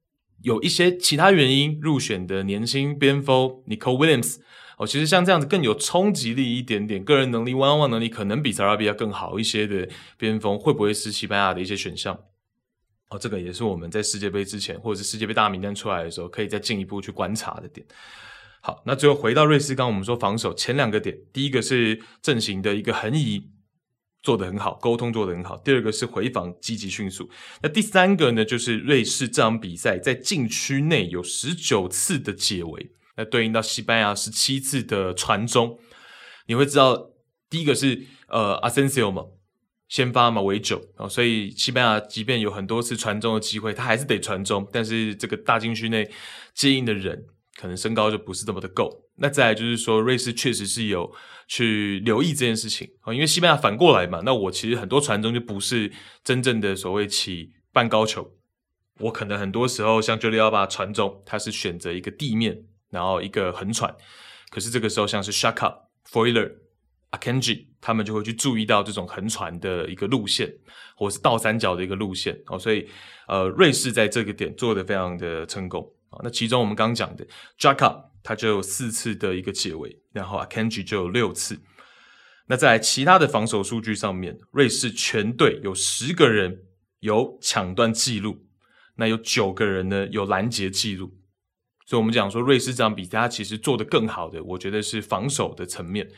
[0.43, 4.37] 有一些其他原因入选的年轻边锋 Nico Williams。
[4.79, 12.15] 哦，其实像这样子更有冲击力一点点，个人能力、one on one 能力可能比萨拉比亚更好一些的边锋，会不会是西班牙的一些选项？
[13.09, 17.87] 哦，这个也是我们在世界杯之前，或者是世界杯大名单出来的时候，可以再进一步去观察的点。
[18.61, 23.49] 好，那最后回到瑞士，刚我们说防守前两个点，第一个是阵型的一个横移
[24.27, 27.31] 做得很好，沟通做得很好；第二个是回防积极迅速。
[27.63, 32.91] 那第三个呢，就是瑞士这场比赛在禁区内有十九次的解围。
[33.17, 35.79] 那对应到西班牙十七次的传中，
[36.49, 37.11] 你会知道
[37.49, 39.27] 第一个是呃，Asensio 嘛，
[39.87, 46.11] 先发嘛为九啊，所以西班牙即便有很多次传中的机会，他还是得传中，但是这个大禁区内
[46.53, 49.06] 接应的人可能身高就不是这么的够。
[49.17, 51.13] 那再来就是说，瑞士确实是有
[51.49, 55.93] 去留意这件事情啊，因为西班牙反过来嘛，那我其实很多传中就不是
[56.25, 58.33] 真正的所谓起半高球，
[59.01, 62.65] 我可能很多时候像 Jordi Alba 传中，他是选择一个地面。
[62.89, 63.95] 然后一个横传，
[64.49, 65.77] 可是这个时候像是 Xhaka、
[66.09, 66.51] Freuler、
[67.11, 70.51] Akanji，他们就会去注意到这种横传的一个路线，
[70.97, 72.57] 或是倒三角的一个路线哦。
[72.57, 72.89] 所以
[73.27, 76.21] 呃，瑞士在这个点做得非常的成功啊。
[76.23, 77.27] 那其中我们刚讲的
[77.59, 81.61] Xhaka，他就有四次的一个解围，然后 Akanji 就有六次。
[82.49, 86.65] 那在其他的防守数据上面，瑞士全队有十个人
[86.99, 88.45] 有抢断记录，
[88.97, 91.15] 那有九个人呢有拦截记录。
[91.87, 96.09] 所以，我们讲说瑞士这场比赛，他其实做得更好的，我觉得是防守的层面。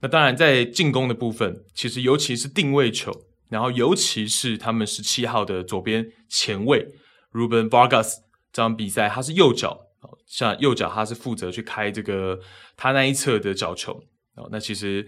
[0.00, 3.10] 那当然，在进攻的部分，其实尤其是定位球，
[3.48, 6.86] 然后尤其是他们十七号的左边前卫
[7.32, 8.16] Ruben Vargas
[8.52, 9.87] 这场比赛，他是右脚，
[10.28, 12.38] 像右脚他是负责去开这个
[12.76, 13.92] 他那一侧的角球。
[14.36, 15.04] 哦那其实，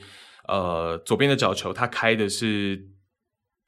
[0.48, 2.88] 呃，左边的角球他开的是。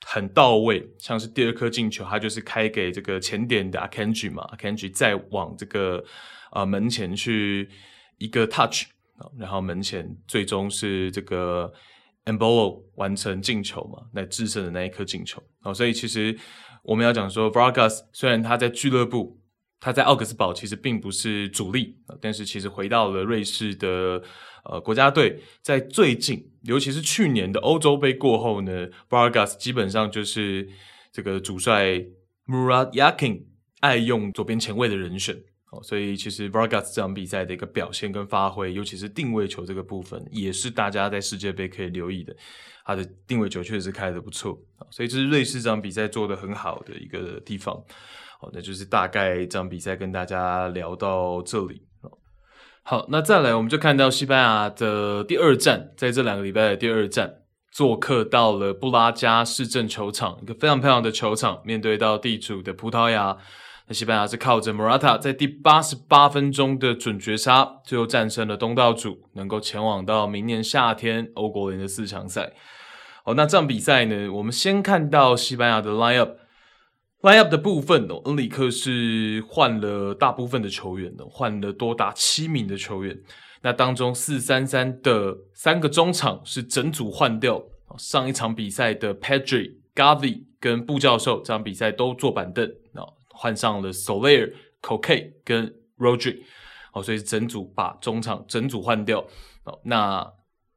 [0.05, 6.05] 很到位，像是第二颗进球，他就是开给这个前点的 Akanji 嘛，Akanji 再往这个
[6.51, 7.71] 呃门前去
[8.19, 8.87] 一个 touch，
[9.39, 11.73] 然后门前最终是这个
[12.25, 15.41] Embolo 完成进球嘛，那制胜的那一颗进球。
[15.63, 16.37] 哦，所以其实
[16.83, 19.41] 我们要讲说，Vargas 虽然他在俱乐部，
[19.83, 24.23] 他在奥格斯堡其实并不是主力，但是其实回到了瑞士的。
[24.65, 30.69] 呃，国家队在最近，尤其是去年的欧洲杯过后呢，Vargas 基本上就是
[31.11, 31.95] 这个主帅
[32.47, 33.43] Murat Yakin
[33.81, 35.37] 爱用左边前卫的人选
[35.73, 42.33] 哦，所以其实 Vargas 这场比赛的一个表现跟发挥，尤其是定位球这个部分，也是大家在世界杯可以留意的。
[42.85, 44.57] 他的定位球确实开得不错，
[44.93, 47.83] 所以这是瑞士这场比赛做得很好的一个地方。
[48.43, 51.87] 好，那就是大概这场比赛跟大家聊到这里。
[52.83, 57.35] 好，那再来，我们就看到西班牙的第二站，在这两个礼拜的第二站，
[57.71, 63.37] 做客到了布拉加市政球场，一个非常漂亮的球场，面对到地主的葡萄牙。
[63.87, 72.53] 那西班牙是靠着 Morata 在第八十八分钟的准绝杀，最后战胜了东道主，能够前往到明年夏天欧国联的四强赛。
[73.25, 76.42] 好，那这场比赛呢，我们先看到西班牙的 line up。
[77.23, 83.17] Line-up 的部分哦，恩里克是换了大部分的球员的，换了多达七名的球员。
[83.61, 87.63] 那当中四三三的三个中场是整组换掉。
[87.97, 96.43] 上一场比赛的 Pedri、Gavi 跟布教授这场比赛都坐板凳，啊，换上了 Soler、Coke 跟 Rodri。
[96.93, 99.21] 哦，所以整组把中场整组换掉。
[99.65, 100.33] 哦，那。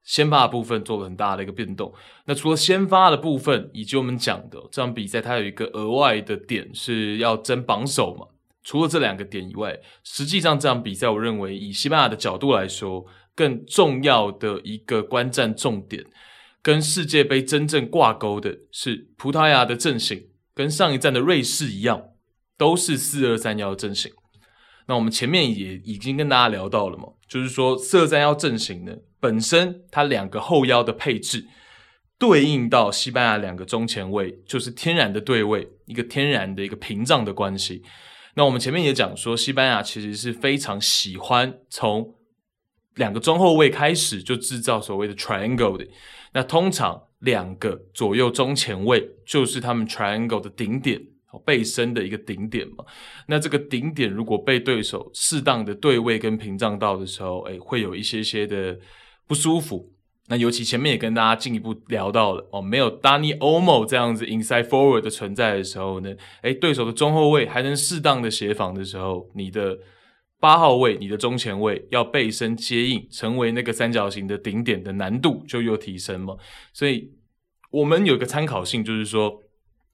[0.05, 1.93] 先发的部分做了很大的一个变动。
[2.25, 8.27] 那除了先发的部分，以及我们讲的这场比赛，它有一个额外的点是要争榜首嘛。
[8.63, 16.03] 除了这两个点以外，实际上这场比赛，我认为以西班牙的角度来说，更重要的一个观战重点，
[16.61, 22.01] 跟世界杯真正挂钩的是葡萄牙的阵型，跟上一站的瑞士一样，
[22.57, 24.11] 都是四二三幺阵型。
[24.87, 28.95] 那我们前面也已经跟大家聊到了嘛，就是说四二三幺阵型呢。
[29.19, 31.47] 本身它两个后腰的配置
[32.19, 37.81] 对应到西班牙两个中前卫，就是天然的对位，一个天然的一个屏障的关系。
[38.35, 42.13] 那我们前面也讲说，西班牙其实是非常喜欢从
[42.93, 45.87] 两个中后卫开始就制造所谓的 triangle 的。
[46.33, 51.01] 那通常两个左右中前卫就是他们 triangle 的顶点，
[51.39, 52.85] 背身的一个顶点嘛。
[53.27, 58.77] 那这个顶点如果被对手适当的对位跟屏障到的时候，诶，会有一些些的。
[59.27, 59.91] 不舒服，
[60.27, 69.79] 那尤其前面也跟大家进一步聊到了哦，没有 Dani Omo 这样子 inside forward 的存在的时候呢，诶，对手的中后卫还能适当的协防的时候，你的
[70.39, 76.35] 八号位你的中前卫要背身接应，成为那个三角形的顶点的难度就又提升嘛。
[76.71, 77.11] 所以
[77.71, 79.41] 我们有个参考性，就是说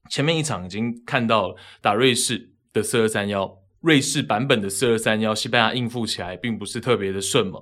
[0.09, 7.61] 前面一场已经看到打瑞士的四二三幺，瑞士版本的四二三幺，西班牙应付起来并不是特别的顺嘛。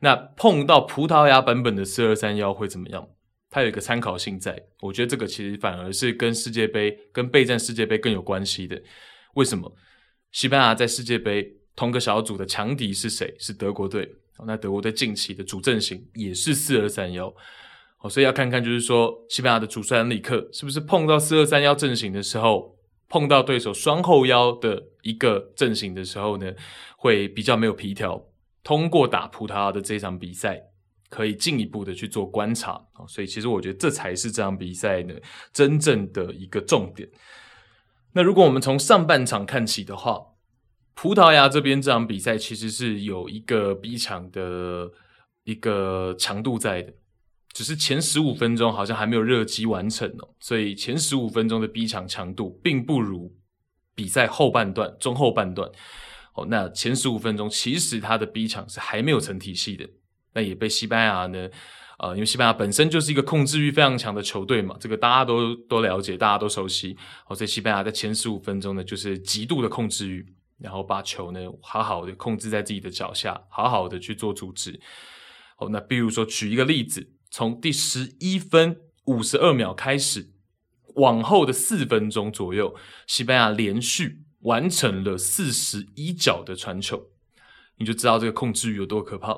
[0.00, 3.08] 那碰到葡萄牙版本的四二三幺会怎么样？
[3.50, 8.80] 它有一个参考性在，我觉得这个其实反而是跟世界杯、跟备战世界杯更有关系的。
[9.34, 9.74] 为什么？
[10.32, 13.34] 西班牙在世界杯同个小组的强敌是谁？
[13.38, 14.08] 是德国队。
[14.46, 17.34] 那德国队近期的主阵型也是四二三幺。
[18.00, 22.76] 哦，所以要看看，就是说西班牙的主帅恩里克是不是碰到四二三幺阵型的时候，
[23.08, 26.52] 碰到对手双后腰的一个阵型的时候呢，
[26.96, 28.24] 会比较没有皮条。
[28.62, 30.60] 通过打葡萄牙的这场比赛，
[31.08, 32.80] 可以进一步的去做观察。
[33.08, 35.14] 所以其实我觉得这才是这场比赛呢
[35.52, 37.08] 真正的一个重点。
[38.12, 40.20] 那如果我们从上半场看起的话，
[40.94, 44.90] 葡萄牙这边这场比赛其实是有一个逼抢的
[45.44, 46.92] 一个强度在的，
[47.52, 53.34] 只是前十五分钟好像还没有热机完成哦，所以前十五分钟的逼抢强度并不如
[53.94, 55.68] 比赛后半段、中后半段。
[56.34, 59.88] 哦，那前十五分钟其实他的逼抢是还没有成体系的，
[60.34, 61.48] 那也被西班牙呢，
[61.98, 66.96] 呃，因为西班牙本身就是一个控制欲非常强的球队嘛，这个大家都都了解，大家都熟悉。
[67.26, 70.24] 哦，所以西班牙在前十五分钟呢，就是极度的控制欲，
[70.58, 74.78] 然后把球呢好好的控制在自己的脚下，好好的去做组织。
[75.56, 80.30] 哦，那比如说举一个例子，从第十一分五十二秒开始，
[80.96, 82.74] 往后的四分钟左右，
[83.06, 84.24] 西班牙连续。
[84.42, 87.08] 完成了四十一脚的传球，
[87.78, 89.36] 你就知道这个控制欲有多可怕。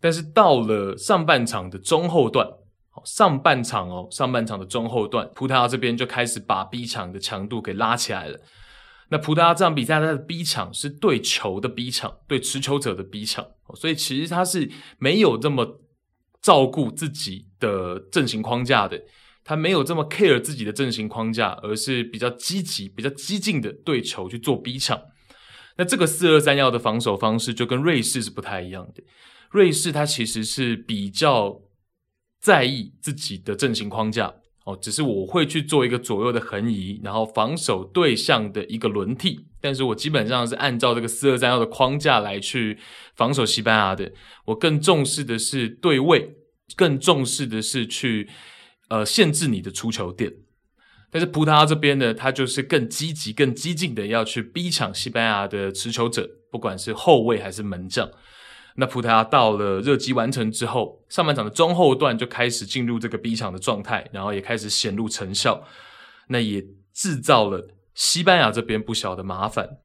[0.00, 2.48] 但是到了上半场的中后段，
[3.04, 8.40] 上半场哦，上半场的中后段，葡萄牙这边就开始把逼抢的强度给拉起来了。
[9.10, 15.82] 那葡萄牙这场比赛，它的逼抢是对球的逼抢，对持球者的逼抢，所以其实它是没有这么
[16.42, 19.02] 照顾自己的阵型框架的。
[19.44, 25.00] 他没有这么 care 自己的阵型框架，而是比较积极、比较激进的对球去做逼抢。
[25.78, 29.02] 那这个四二三幺的防守方式就跟瑞士是不太一样的。
[29.50, 31.62] 瑞士它其实是比较
[32.40, 34.34] 在意自己的阵型框架
[34.66, 39.47] 哦，只是我会去做一个左右的横移，然后防守对象的一个轮替。
[39.60, 42.78] 但是我基本上是按照这个四二三幺的框架来去
[43.14, 44.12] 防守西班牙的。
[44.46, 46.36] 我更重视的是对位，
[46.76, 48.28] 更重视的是去。
[48.90, 50.32] 呃，限制你的出球点，
[51.10, 58.10] 但是葡萄牙这边呢，他就是更积极、更激进的要去逼抢西班牙的持球者，不管是后卫还是门将。
[58.76, 65.62] 那葡萄牙到了热机完成之后，上半场的中后段就开始进入这个逼抢的状态，然后也开始显露成效。
[66.28, 67.68] 那也制造了
[67.98, 69.78] 西班牙这边不小的麻烦，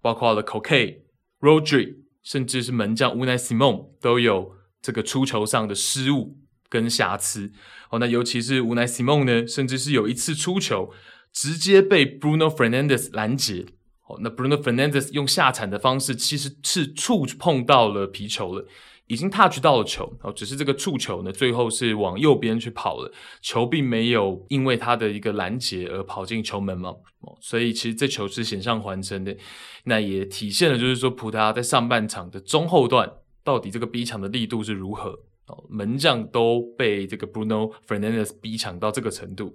[0.00, 1.02] 包括了 Coke、
[1.38, 6.38] Rodri，甚至是门将 Unai Simon 都有这个出球上的失误
[6.70, 7.52] 跟瑕疵。
[7.90, 10.90] 哦，那尤其是乌奈西蒙呢，甚至是有一次出球
[11.30, 13.66] 直接被 Bruno Fernandes 拦截。
[14.06, 18.66] 哦，那 Bruno Fernandes 用下铲的方式，其实是触碰到了皮球了，
[19.08, 20.16] 已经 touch 到了球。
[20.22, 26.90] 哦，只是这个触球呢，最后是往右边去跑了，球并没有因为他的一个拦截而跑进球门嘛。
[27.20, 29.36] 哦，所以其实这球是险象环生的。
[29.84, 33.10] 那也体现了就是说，葡萄牙在上半场的中后段，
[33.42, 35.10] 到底这个逼抢的力度是如何。
[35.48, 39.54] 哦门将都被这个 Bruno Fernandes 逼抢到这个程度，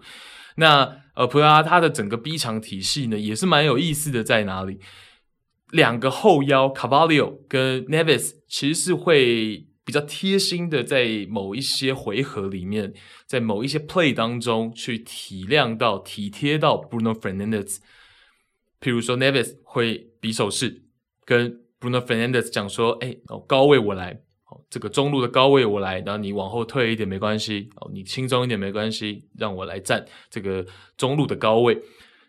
[0.55, 4.79] 那呃，葡萄牙他的整个逼抢体系呢，也是蛮有意思的，在哪里？
[5.69, 12.93] 两个后腰 Carvalho 跟 Nevis 其实是会比较贴心的，在某一些回合里面，
[13.25, 17.77] 在某一些 play 当中去体谅到、体贴到 Bruno Fernandes。
[18.79, 20.83] 譬如说 Neves 会比手势，
[21.25, 24.21] 跟 Bruno Fernandes 讲说：“哎，哦高位我来。”
[24.69, 30.63] 这个中路的高位我来，然后你往后退一点没关系，哦，你轻松一点没关系，让我来占这个
[30.95, 31.81] 中路的高位。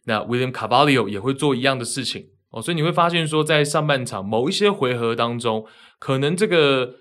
[0.07, 5.67] 那 William Carvalho 也会做一样的事情哦，所以你会发现说，在上半场某一些回合当中，
[6.05, 6.97] 可能这个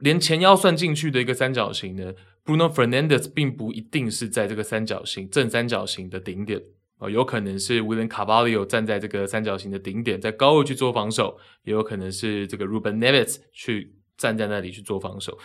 [0.00, 2.12] 连前腰算进去的一个三角形呢
[2.44, 6.60] ，Bruno Fernandes 并不一定是在这个三角形正三角形的顶点
[6.98, 13.94] 哦，有可能是 William c a b a l i o 站在这个三角形的顶点，在高位去做防守，也有可能是这个 Ruben Neves 去。
[14.18, 15.38] 站在那里去做防守，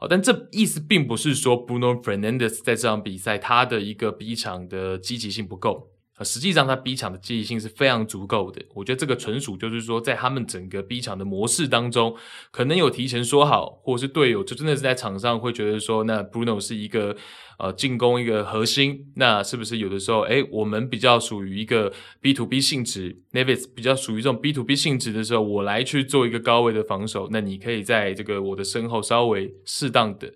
[0.00, 5.89] 哦，但这意思并不是说 Bruno Fernandes 在这场比赛他的一个逼场的积极性不够，
[6.24, 8.62] 实际上他逼抢的积极性是非常足够的。
[8.74, 12.16] 我觉得这个纯属就是说，在他们整个逼抢的模式当中，
[12.50, 17.16] 可能有提前说好，或者是队友就真的是在场上会觉得说，那 Bruno 是一个
[17.58, 30.32] 呃进攻一个核心，那是不是有的时候，诶，我们比较属于一个 B to B 性质，Nevis 比较属于这种 B to B 性质的时候，我来去做一个高位的防守，那你可以在这个我的身后稍微适当的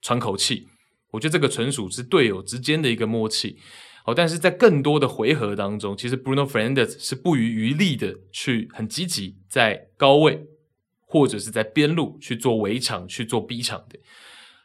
[0.00, 0.68] 喘口气。
[1.12, 3.58] 我觉得这个纯属是队友之间的一个默契。
[4.06, 10.46] 好，但是在更多的回合当中，其实 Bruno Fernandes 是不遗余力的去很积极在高位
[11.00, 13.98] 或者是在边路去做围场、去做逼场的。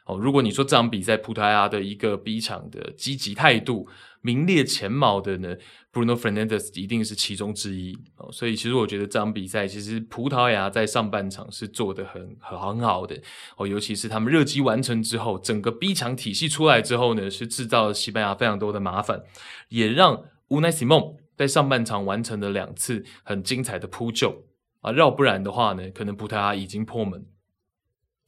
[0.06, 3.88] 哦，如果你说这场比赛葡萄牙的一个逼场的积极态度
[4.22, 5.54] 名列前茅的呢
[5.92, 7.96] ，Bruno Fernandes 一定是其中之一。
[8.16, 13.20] 哦，所以其实我觉得这场比赛其实葡萄牙在上半场是做得很很很好的。
[13.56, 19.22] 哦，尤其是他们热机完成之后，整个逼抢体系出来之后呢，是制造了西班牙非常多的麻烦，
[19.68, 24.44] 也让 Unai Simon 在上半场完成了两次很精彩的扑救
[24.80, 27.26] 啊，要不然的话呢，可能葡萄牙已经破门。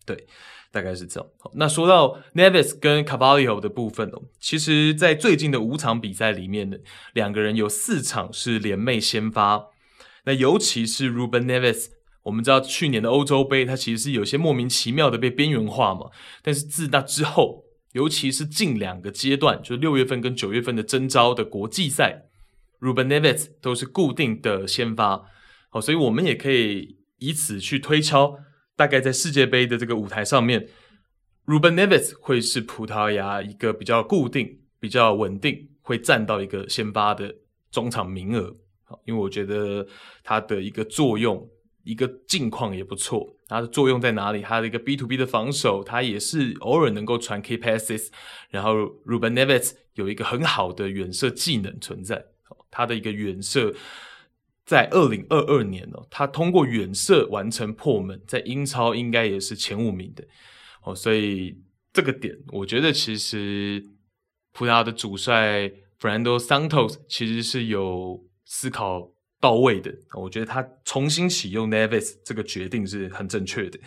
[0.05, 0.27] 对。
[0.75, 1.31] 大概是这样。
[1.55, 6.77] 那说到 Nevis 跟 Carvalho 的部分哦，其实，在最近的五场比赛里面呢，
[7.13, 9.69] 两个人有四场是联袂先发。
[10.25, 11.91] 那尤其是 Ruben Nevis，
[12.25, 16.11] 我们知道去年的欧洲杯，他其实是有些莫名其妙的被边缘化嘛。
[16.43, 17.63] 但是自那之后，
[17.93, 22.25] 尤其是近两个阶段，就是六月份跟九月份的征召的国际赛
[22.81, 25.27] ，Ruben Nevis 都是固定的先发。
[25.71, 28.37] 好，所以我们也可以以此去推敲。
[28.77, 30.69] 大概在世界杯的这个舞台上面
[31.47, 37.35] ，Ruben Neves 会是葡萄牙一个比较固定、比较稳定，会占到一个先发的
[37.71, 38.55] 中场名额。
[38.85, 39.87] 好，因为我觉得
[40.23, 41.49] 他的一个作用、
[41.85, 43.37] 一个近况也不错。
[43.47, 44.43] 他的作用在哪里？
[44.43, 48.09] 他的一个 B to B 的防守，他也是偶尔能够传 K passes，。
[48.51, 48.75] 然后
[49.07, 52.25] Ruben Neves 有一个很好的远射技能存在，
[52.71, 53.75] 他的一个远射。
[54.65, 60.25] 在二零二二年哦，他通过远射完成破门，在英超应该也是前五名的
[60.83, 61.55] 哦，所以
[61.93, 63.85] 这个点我觉得其实
[64.53, 73.79] 葡萄牙的主帅 Fernando Santos 其实是有思考到位的，我觉得他重新启用 Neves 这个决定是很正确的。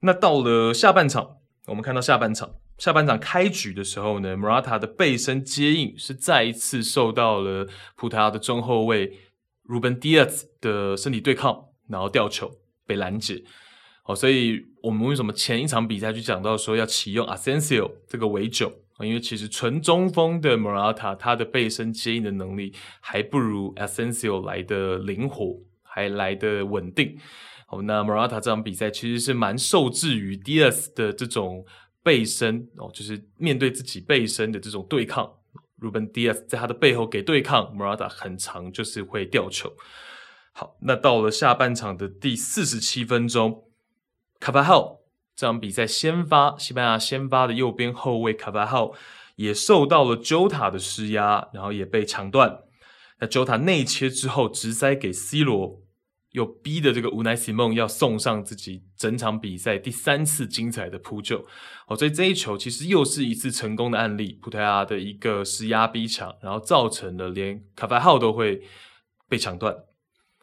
[0.00, 9.23] 那到了下半场，我们看到下半场下半场开局的时候呢，Morata 的背身接应是再一次受到了葡萄牙的中后卫。
[9.68, 12.50] Ruben Diaz 的身体对抗，然后吊球
[12.86, 13.42] 被拦截，
[14.02, 18.72] 好，所以我们为什么前一场比赛就讲到说要启用 Asensio 这个围九？
[19.00, 27.18] 因为其实纯中锋的 Morata 他的背身接应的能力还不如 Asensio 来的灵活，还来的稳定。
[27.66, 31.64] 好，那 Morata 这场比赛其实是蛮受制于 Diaz 的这种
[32.04, 35.28] 背身哦，就是面对自己背身的这种对抗。
[35.80, 39.72] Ruben Diaz 在他的背后给对抗，Morata 很长就是会吊球。
[40.52, 43.64] 好，那到了下半场的第四十七分钟
[44.40, 44.98] ，Carvalho
[45.34, 48.94] 这场比赛先发，西班牙先发的右边后卫 Carvalho
[49.36, 52.60] 也受到了 Jota 的施压，然后也被抢断。
[53.18, 55.83] 那 Jota 内切之后直塞给 C 罗。
[56.34, 61.44] 又逼的这个 Unaisi 梦要送上自己整场比赛第三次精彩的扑救，
[61.86, 68.62] 哦，所以这一球其实又是一次成功的案例，葡萄牙的一个施压逼抢，然后造成了连卡巴号都会
[69.28, 69.74] 被抢断，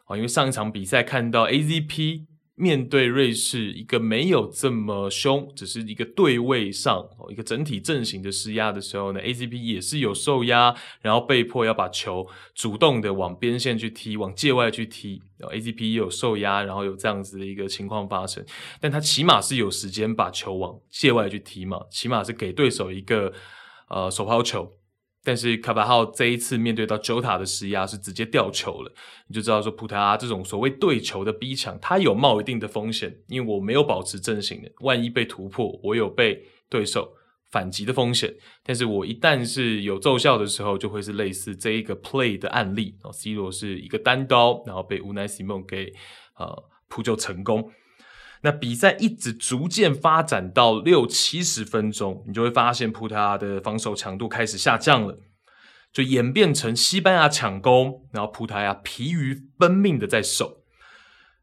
[0.06, 2.31] 哦，因为上一场比赛看到 AZP。
[2.54, 15.22] 面对瑞士一个没有这么凶，只是一个对位上，一个整体阵型的施压的时候呢，ACP 也是有受压，然后被迫要把球主动的往边线去踢，往界外去踢。
[15.40, 18.44] ACP 也有受压，然后有这样子的一个情况发生，
[18.80, 23.32] 但他起码是有时间把球往界外去踢嘛，起码是给对手一个
[23.88, 24.72] 呃手抛球。
[25.24, 28.92] 但是卡巴号这一次面对到 Jota 的施压是直接吊球了，
[29.28, 37.12] 你就知道说葡萄牙这种所谓对球的逼抢，它有冒一定的风险，因为我没有保持阵型的，万一被突破，我有被对手
[37.50, 38.34] 反击的风险。
[38.64, 45.92] 但是我一旦是有奏效的时候，就会是类似这一个 play 的案例哦，C 罗是一个单刀，然后被无奈西蒙给
[46.36, 46.52] 呃
[46.88, 47.70] 扑救成功。
[48.42, 55.18] 那比赛一直逐渐发展到六七十分钟，你就会发现葡萄牙的防守强度开始下降了，
[55.92, 60.64] 就演变成西班牙抢攻，然后葡萄牙疲于奔命的在守。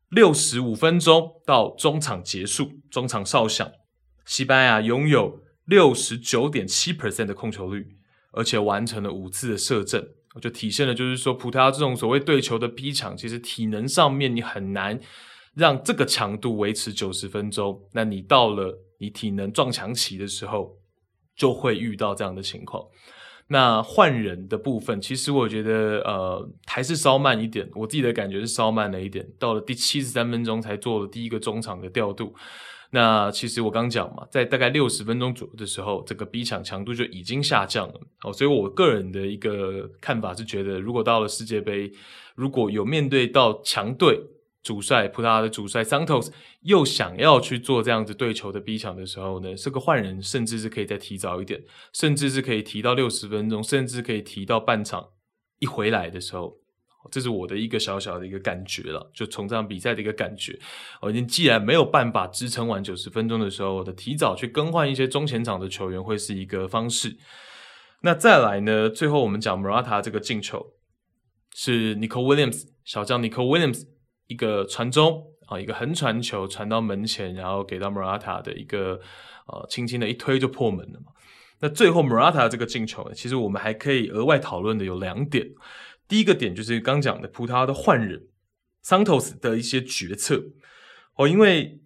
[0.10, 3.72] 六十五分钟到中场结束，中场哨响，
[4.26, 7.96] 西班牙拥有六十九点七 percent 的控球率，
[8.34, 10.06] 而且完成了五次的射正，
[10.42, 15.00] 就体现了就是说葡萄牙这种所谓对球的逼抢，其实体能上面你很难。
[15.60, 20.78] 让这个强度维持九十分钟，那你到了你体能撞墙期的时候，
[21.36, 22.82] 就会遇到这样的情况。
[23.48, 29.28] 那换人的部分，其实我觉得呃还是稍慢一点，我自己的感觉是稍慢了一点。
[29.38, 32.34] 到了第七十三分钟才做了第一个中场的调度。
[32.92, 38.00] 那其实我刚讲嘛，在大概六十分钟左右的时候，这个逼抢强度就已经下降了。
[38.24, 41.92] 哦，所以我个人的一个看法是觉得，如果到了世界杯，
[42.36, 44.22] 如果有面对到强队。
[44.70, 46.30] 主帅葡萄牙的主帅 Santos
[46.62, 51.60] 又想要去做这样子对球的逼抢的时候呢，这个换人甚至是可以再提早一点，
[51.92, 55.04] 甚至是可以提到六十分钟，甚至可以提到半场
[55.58, 56.56] 一回来的时候，
[57.10, 59.10] 这是我的一个小小的一个感觉了。
[59.12, 60.60] 就从这场比赛的一个感觉，
[61.02, 67.18] 我已经既然没有办法支撑完九十分钟的时候，我的提早去更换一些中前场的球员会是一个方式。
[68.04, 70.74] 那再来呢，最后我们讲 Morata 这个进球
[71.56, 73.88] 是 Nico Williams 小将 Nico Williams。
[74.30, 79.02] 一个传中啊，一个横传球传到门前，然后给到 Morata 的一个
[79.48, 81.08] 呃，轻轻的一推就破门了嘛。
[81.60, 85.48] 那最后 Morata 这个进球，其实我们还可以额外讨论的有两点。
[86.08, 88.28] 第一个点就是刚讲的葡萄牙的换人
[88.84, 90.44] ，Santos 的一些决策
[91.16, 91.82] 哦，因为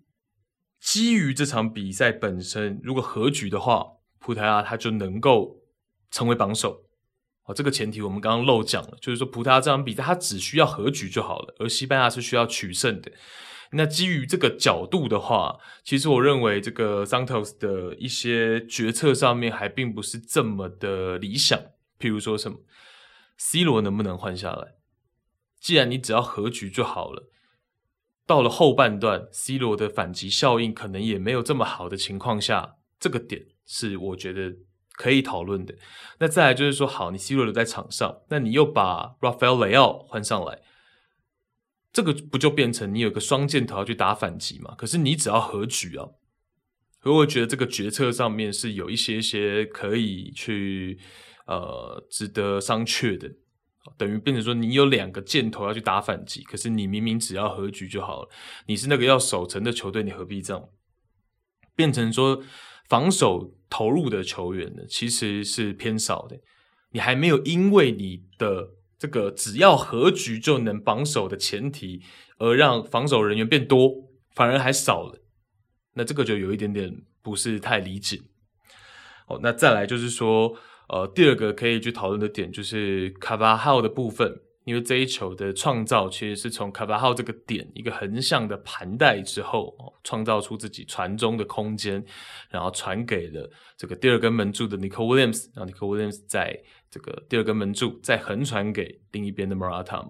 [0.81, 3.85] 基于这场比赛本身，如果和局的话，
[4.19, 5.61] 葡萄牙它就能够
[6.11, 6.83] 成为榜首。
[7.45, 13.11] 哦，这个前提我们刚刚漏讲了，就是说葡萄牙这场比赛它只需要和局就好了，而西班牙是需要取胜的。
[13.73, 21.59] 那基于这个角度的话，其实我认为这个 Santos 的一些决策上面还并不是这么的理想。
[21.99, 22.59] 譬如说什么
[23.37, 24.75] ，C 罗能不能换下来？
[25.59, 27.29] 既然你只要和局就好了，
[28.25, 34.55] 到了后半段，C 罗的反击效应可能也没有这么好的情况下，这个点是我觉得。
[34.93, 35.75] 可以讨论的。
[36.19, 40.61] 那再来就是说，好，你 C 罗留在场上，那你又把 Rafael Leao 换上来，
[41.91, 44.75] 这个不就变成你有个双箭头要去打反击嘛？
[44.75, 46.07] 可是你只要和局啊，
[47.01, 50.99] 所以我觉得这个决策上面是有一些些可以去
[51.47, 53.29] 呃值得商榷的。
[53.97, 58.29] 等于变成说，你有两个箭头要去打反击，可是你明明只要和局就好了。
[58.67, 60.69] 你是那个要守城的球队，你何必这样？
[61.75, 62.43] 变成说。
[62.89, 66.39] 防守投入的球员呢，其实是偏少的。
[66.91, 68.69] 你还没有因为你的
[68.99, 72.03] 这个只要和局就能榜首的前提，
[72.38, 73.91] 而让防守人员变多，
[74.36, 75.19] 反而还少了。
[75.95, 78.21] 那这个就有一点点不是太理解。
[79.28, 80.55] 哦，那再来就是说，
[80.89, 84.39] 呃，第二个可以去讨论的点就是卡巴哈的部分。
[84.66, 92.03] 因为这一球的创造其实是从卡巴号这个点一个横向的盘带之后，创造出自己传中的空间，
[92.49, 96.57] 然后传给了这个第二根门柱的 Nico Williams，然后 Nico Williams 在
[96.89, 100.09] 这个第二根门柱再横传给另一边的 Marata。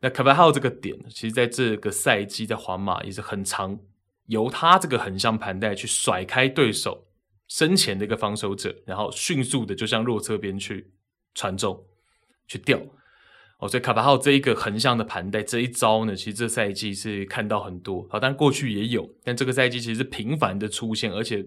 [0.00, 3.78] 那卡巴号这个点，其实在这个赛季在皇马也是很常
[4.26, 7.06] 由他这个横向盘带去甩开对手
[7.48, 10.92] 身前的一个防守者，然后迅速的就向弱侧边去
[11.34, 11.82] 传中
[12.46, 12.78] 去吊。
[13.64, 21.42] 哦，所以卡巴号这一个横向的盘带这一招呢，其实这赛季是看到很多，好，但过去也有，但这个赛季其实是频繁的出现，而且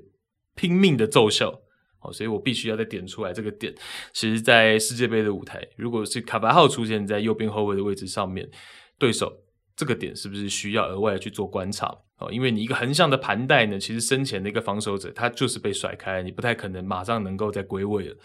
[0.56, 1.54] 拼命的奏效。
[2.00, 3.72] 好，所以我必须要再点出来这个点。
[4.14, 8.50] 其实，在世界杯的舞台，如果是卡巴号出现在右边后卫的位置上面，
[8.98, 9.32] 对手
[9.76, 11.96] 这个点是不是需要额外去做观察？
[12.18, 18.16] 哦，因为你一个横向的盘带呢，其实身前的一个防守者他就是被甩开，你不太可能马上能够再归位了。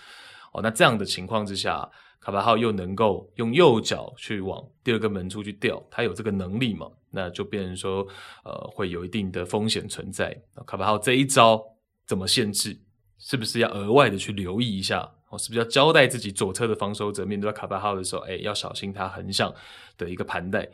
[0.54, 1.86] 哦，那这样的情况之下。
[2.22, 6.86] 卡巴号又能够用右脚去往第二个门柱去吊，他有这个能力嘛？
[7.10, 8.06] 那就变成说，
[8.44, 10.34] 呃，会有一定的风险存在。
[10.64, 11.60] 卡巴号这一招
[12.06, 12.78] 怎么限制？
[13.18, 15.00] 是不是要额外的去留意一下？
[15.30, 19.52] 哦，是不是要交代自己左侧的防守者面对到卡巴号的时候，哎，要小心他横向
[19.98, 20.68] 的一个盘带。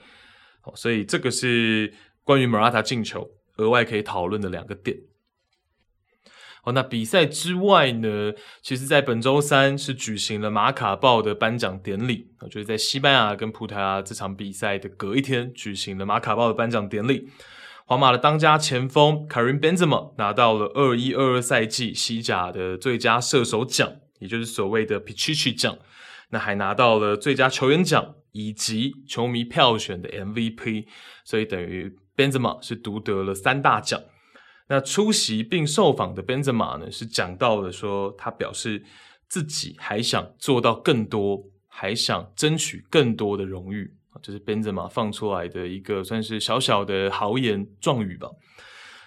[0.61, 1.93] 好，所以这个是
[2.25, 4.97] 关于 Morata 进球额外可以讨论的两个点。
[6.73, 17.29] 那比赛之外呢，其实，在本周三是举行了马卡报的颁奖典礼，就是在西班牙跟葡萄牙这场比赛的隔一天举行了马卡报的颁奖典礼。
[17.87, 25.79] 皇马的当家前锋 Karim Benzema 拿到了二一二二赛季西甲的最佳射手奖，也就是所谓的 Pichichi 奖。
[26.31, 30.85] 那还拿到了最佳球员奖以及球迷票选的 MVP，
[31.25, 33.99] 所以等于 Benzema 是独得了三大奖。
[34.69, 38.83] 那出席并受访的 Benzema 呢，是讲到了说，他表示
[39.29, 48.29] 自己还想做到更多，还想争取更多的荣誉，这是 Benzema 放出来的一个算是小小的豪言壮语吧。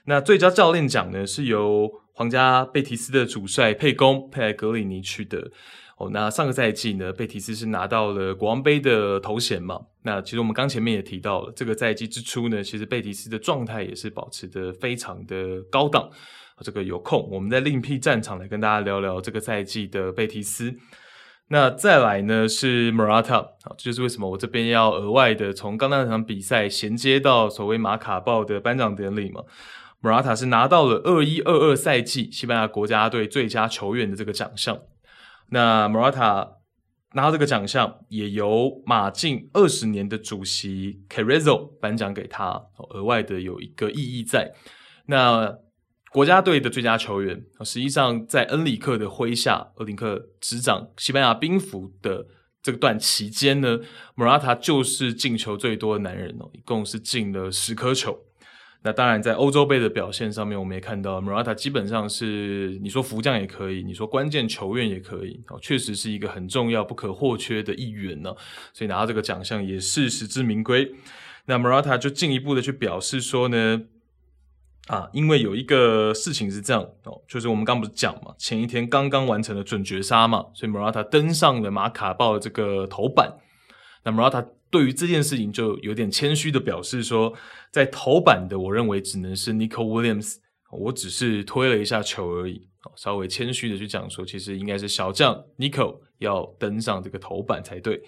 [0.05, 5.51] 那最佳教练奖呢，是由皇家贝蒂斯的主帅佩公佩莱格里尼取得。
[5.97, 9.79] 哦，那上个赛季呢，贝蒂斯是拿到了国王杯的头衔嘛？
[10.01, 16.09] 那其实我们刚前面也提到了，这个赛季之初呢，其实贝蒂斯的状态也是保持得非常的高档。
[16.63, 20.75] 这个有空我们再另辟战场来跟大家聊聊这个赛季的贝蒂斯。
[21.49, 29.41] 那再来呢是 Murata，好，这就是为什么我这边要额外的从刚刚那场比赛衔接到所谓马卡报的颁奖典礼嘛。
[30.01, 34.79] 莫拉塔是拿到了二一二二赛季西班牙国家队最佳球员的这个奖项。
[35.49, 36.57] 那莫拉塔
[37.13, 44.53] 拿到这个奖项，也由马竞二十年的主席 Carrizo 颁奖给他，额外的有一个意义在。
[45.05, 45.57] 那
[46.09, 52.25] 国家队的最佳球员，实际上在恩里克的麾下，恩里克执掌西班牙兵符的
[52.63, 53.79] 这段期间呢
[54.15, 58.17] 莫拉塔就是进球最多的男人哦，一共是进了十颗球。
[58.83, 68.33] 那当然，在欧洲杯的表现上面，我们也看到 Morata 基本上是你说福将也可以，你说关键球员也可以哦，确实是一个很重要、不可或缺的一员呢。
[68.73, 70.91] 所以拿到这个奖项也是实至名归。
[71.45, 73.81] 那 Morata 就进一步的去表示说呢。
[74.87, 83.37] 啊，因为有一个事情是这样哦，就是我们刚不是讲嘛，前一天刚刚完成了准绝杀嘛，所以 Morata 登上了马卡报的这个头版。
[84.03, 87.31] 那 Morata 对于这件事情就有点谦虚的表示说，
[87.69, 90.37] 在头版的我认为只能是 Nico Williams，
[90.71, 92.67] 我只是推了一下球而已。
[92.95, 98.01] 稍微谦虚的去讲说，其实应该是小将 Nico 要登上这个头版才对。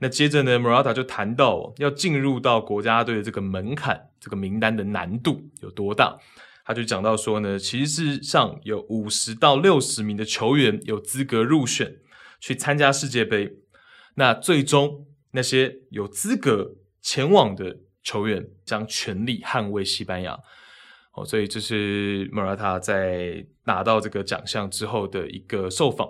[0.00, 6.18] 那接着呢，Morata 就谈到要进入到国家队的这个门槛，这个名单的难度有多大。
[6.64, 11.96] 他就讲到说呢，其实事实上有五十到六十名的球员有资格入选
[12.40, 13.58] 去参加世界杯。
[14.16, 20.38] 那最终那些有资格前往的球员将全力捍卫西班牙。
[21.14, 26.08] 哦，所以这是 Morata 在拿到这个奖项之后的一个受访。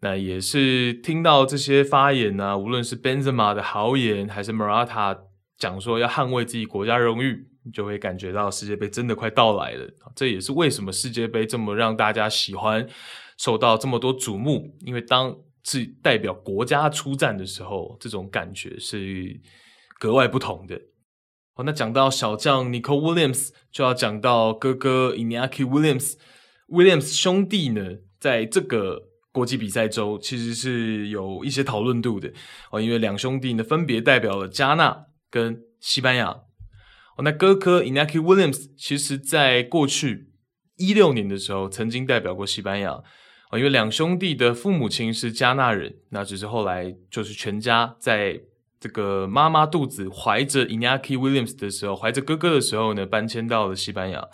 [0.00, 5.18] 那也是听到这些发言啊，无论是 Benzema 的豪言，还是 Morata
[5.58, 9.90] 讲说要捍卫自己国家荣誉，你就会感觉到世界杯真的快到来了。
[10.14, 12.88] 这也是为什么世界杯这么让大家喜欢，
[13.36, 14.72] 受到这么多瞩目。
[14.80, 15.36] 因为当
[15.68, 19.38] 是代表国家出战的时候，这种感觉是
[19.98, 20.80] 格外不同的。
[21.54, 29.06] 好，那讲到小将 Nico Williams，就要讲到哥哥 Inaki Williams，Williams 兄弟呢，在这个。
[29.30, 32.32] 国际比赛周其实是有一些讨论度的
[32.72, 36.30] 哦，因为两兄弟呢分别代表了加纳跟西班牙。
[37.16, 40.32] 哦，那哥哥 Inaki Williams 其实在过去
[40.76, 43.00] 一六年的时候曾经代表过西班牙
[43.48, 48.40] 啊，因为两兄弟的父母亲是加纳人，那只是后来就是全家在
[48.80, 54.28] 这个妈妈肚子怀着 Inaki Williams 的时候，怀着哥哥的时候呢，搬迁到了西班牙。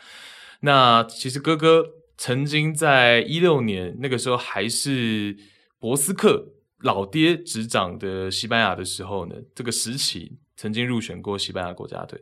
[0.61, 1.85] 那其实哥哥。
[2.17, 5.37] 曾经在一六年那个时候还是
[5.81, 12.21] 博斯克老爹执掌的西班牙的时候呢，这个时期曾经入选过西班牙国家队。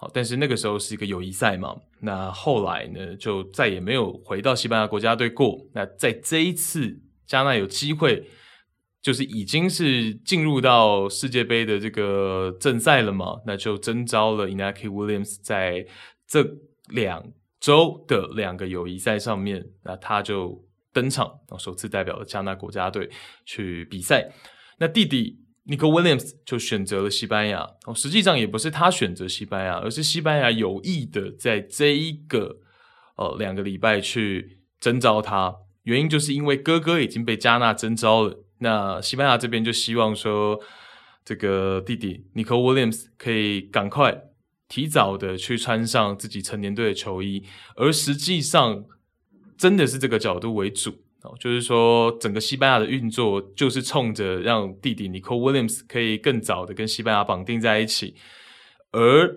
[0.00, 5.66] 好，但是那个时候是一个友谊赛嘛，那后来呢就再也没有回到西班牙国家队过。
[5.74, 8.26] 那在这一次加纳有机会，
[9.02, 15.86] 就是已经是进入到世界杯的这个正赛了嘛，那就征召了 Inaki Williams 在
[16.26, 16.42] 这
[16.88, 17.32] 两。
[17.60, 23.10] 周的两个友谊赛上面，那他就登场，首次代表了加纳国家队
[23.44, 24.32] 去比赛。
[24.78, 27.66] 那弟弟 Nico Williams 就选择了西班牙。
[27.86, 32.58] 哦，实际上也不是他选择西班牙，而是西班牙有意的在这一个
[33.16, 35.54] 呃两个礼拜去征召他。
[35.84, 40.60] 原因就是因为哥哥已经被加纳征召了，那西班牙这边就希望说，
[41.24, 44.24] 这个弟弟 Nico Williams 可以赶快。
[44.72, 47.44] 提早的去穿上自己成年队的球衣，
[47.74, 48.84] 而实际上
[49.58, 58.14] 真的是这个角度为主哦，就是说整个西班牙的运作就是冲着让弟弟 Nicole Williams 可以更早的跟西班牙绑定在一起，
[58.92, 59.30] 而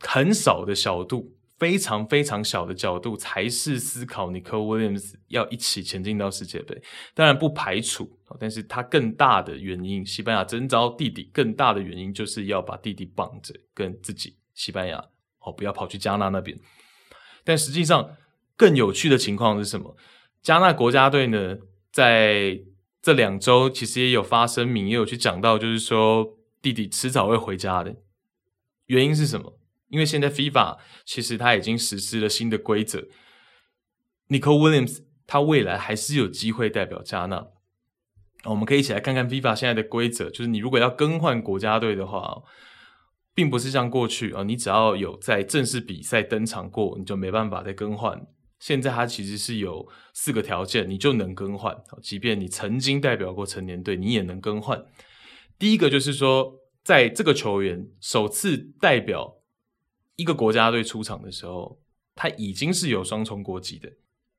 [0.00, 6.80] 很少的小度，非常非常小的角度才是思考 Nicole Williams 要一起前进到世界杯，
[7.14, 14.36] 当然不排除，但是他更大的原因，西班牙征召弟弟更大的原因就是要把弟弟绑着跟自己。
[14.54, 14.96] 西班牙
[15.40, 16.58] 哦，不要跑去加纳那边。
[17.44, 18.16] 但实际上，
[18.56, 19.94] 更有趣的情况是什么？
[20.46, 21.58] 加纳国家队呢，
[21.90, 22.60] 在
[23.02, 27.96] 这两周其实也有发声明，也有去讲到，就是说弟弟迟早会回家的。
[28.86, 29.58] 原因是什么？
[29.88, 33.08] 因为现在 FIFA 其实他已经实施了新的规则
[34.28, 37.48] ，Nicole Williams 他未来还是有机会代表加纳。
[38.44, 42.44] 我们可以一起来看看 FIFA 现在的规则，就是你如果要更换国家队的话。
[43.34, 48.26] 并不是像过去啊，你只要有在正式比赛登场过，你就没办法再更换。
[48.58, 51.76] 现在它其实是有四个条件，你就能更换。
[52.02, 54.84] 即便你曾经代表过成年队，你也能更换。
[55.58, 59.36] 第一个就是说，在这个球员首次代表
[60.16, 61.80] 一个国家队出场的时候，
[62.14, 63.90] 他已经是有双重国籍的。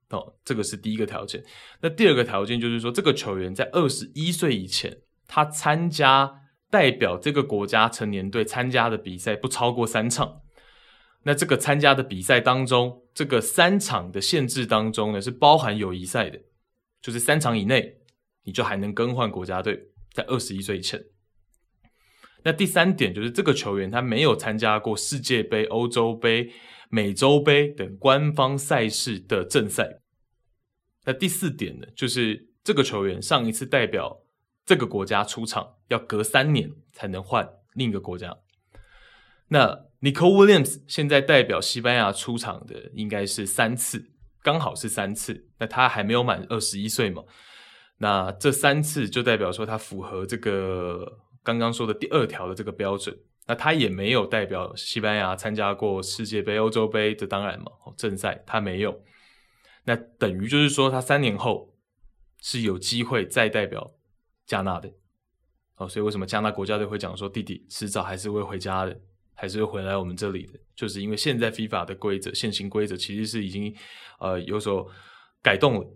[0.09, 1.43] 哦，这个是第一个条件。
[1.81, 4.97] 那第二个条件就是说，这个球员在二十一岁以前，
[5.27, 10.41] 他参加代表这个国家成年队参加的比赛不超过三场。
[11.23, 16.39] 那这个参加的比赛当中，这个三场的限制当中呢，是包含友谊赛的，
[17.01, 17.97] 就是三场以内，
[18.43, 21.03] 你就还能更换国家队，在二十一岁以前。
[22.43, 26.49] 那第三点就是这个球员他没有参加过世界杯、欧洲杯、
[26.89, 29.99] 美洲杯等官方赛事的正赛。
[31.03, 34.21] 那第四点呢，就是这个球员上一次代表
[34.65, 38.37] 这个国家出场要隔三年才能换另一个国家。
[39.49, 45.49] 那 Nicole Williams 现在代表西班牙出场的应该是三次，刚好是三次。
[45.59, 47.23] 那他还没有满二十一岁嘛？
[47.97, 51.19] 那这三次就代表说他符合这个。
[51.43, 59.01] 刚刚说的第二条的这个标准，那他也没有代表西班牙参加过世界杯、欧洲杯，这当然嘛，正赛他没有。
[59.85, 61.73] 那等于就是说，他三年后
[62.41, 63.93] 是有机会再代表
[64.45, 64.91] 加纳的。
[65.77, 68.99] 哦，所以为什么加纳国家队会讲说弟弟迟早还是会回家的，
[69.37, 70.59] 还是会回来我们这里的？
[70.75, 73.73] 就是因为现在 FIFA 的规则、现行规则其实是已经
[74.19, 74.85] 呃有所
[75.41, 75.87] 改动了，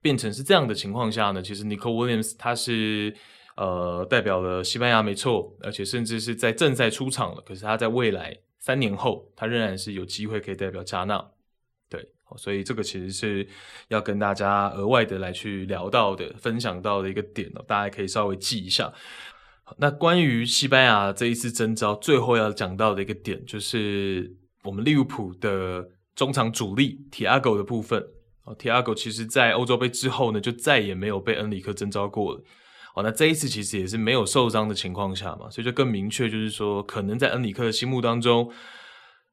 [0.00, 3.16] 变成是这样的情况下呢，其实 Nico Williams 他是。
[3.54, 7.42] 呃，代表了西班牙没错，而且甚至是在正赛出场了。
[7.42, 11.22] 可是他在未来三年后，他仍然是有机会可以代表加纳。
[11.90, 12.02] 对，
[12.38, 13.46] 所以这个其实是
[13.88, 18.90] 要跟大家额外的来去聊到的、分享到的一个点哦，大家可以稍微记一下。
[19.78, 28.04] 那关于西班牙这一次征召，最后要讲到的一个点，就是我们利物浦的中场主力提亚戈的部分。
[28.44, 32.42] 哦，提亚戈其实在欧洲杯之后呢，就再也没有被恩里克征召过了。
[32.94, 38.50] 哦，那这一次其实也是没有受伤的情况下嘛，所以就更明确，就是说，可能在恩里克的心目当中，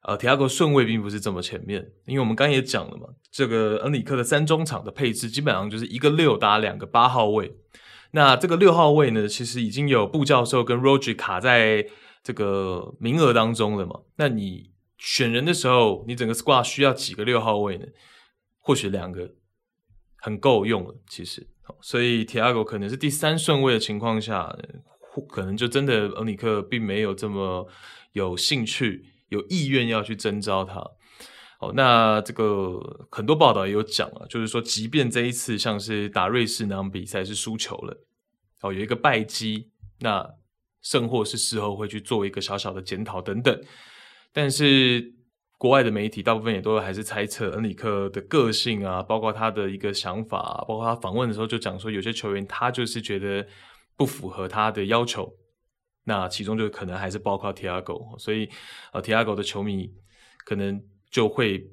[0.03, 7.51] 呃，提亚戈顺位并不是这么前面，因为我们刚也讲了嘛，这个恩里克的三中场的配置基本上就是一个六打两个八号位，
[8.11, 11.85] 那这个六号位呢，其实已经有布教授跟 Roger 卡在
[12.23, 17.85] 这个名额当中了嘛，那你选人的时候，你整个 squad 需要几个六号位呢？
[18.57, 19.35] 或许两个
[20.17, 21.47] 很够用了，其实。
[21.81, 24.55] 所以，提亚戈可能是第三顺位的情况下，
[25.29, 27.67] 可能就真的恩里克并没有这么
[28.13, 30.83] 有兴趣、有意愿要去征召他。
[31.59, 37.97] 哦，那这个很多报道也有讲啊，就是说，即便这一次像是打瑞士那场比赛是输球了，
[38.61, 40.27] 哦，有一个败绩，那
[40.81, 43.61] 甚或是事后会去做一个小小的检讨等等，
[44.33, 45.15] 但是。
[45.59, 53.45] 国外的媒体大部分也都还是猜测恩里克的个性啊，包括他的一个想法啊，包括他访问的时候就讲说，有些球员他就是觉得
[53.97, 55.29] 不符合他的要求，
[56.05, 58.49] 那其中就可能还是包括提亚戈，所以
[58.93, 59.91] 呃，提亚戈的球迷
[60.45, 61.69] 可能就会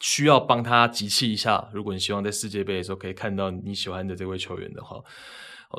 [0.00, 1.68] 需要帮他集气一下。
[1.72, 5.02] 如果你希望在世界杯的时候可以看到你喜欢的这位球员的话，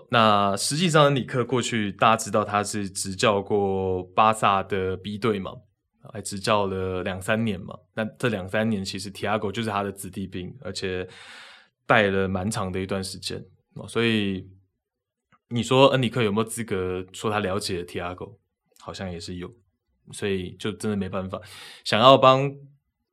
[0.10, 5.54] 那实际上恩里克过去大家知道他是执教过巴萨的 B 队嘛。
[6.14, 11.06] 还执教了两三年嘛，那这两三年其实提亚戈就是他的子弟兵，而且
[11.86, 13.44] 带了蛮长的一段时间，
[13.90, 14.50] 所以
[15.50, 18.26] 你说恩里克有没有资格说他了解提亚戈？
[18.80, 19.54] 好像也是有，
[20.12, 21.42] 所以就真的没办法，
[21.84, 22.52] 想要帮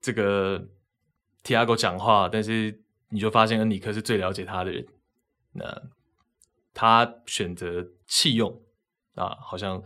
[0.01, 0.69] 这个
[1.43, 4.87] 提亚戈讲话，但是你就发现恩里克是最了解他的人，
[5.53, 5.83] 那
[6.73, 8.64] 他选择弃用。
[9.15, 9.81] 啊，好像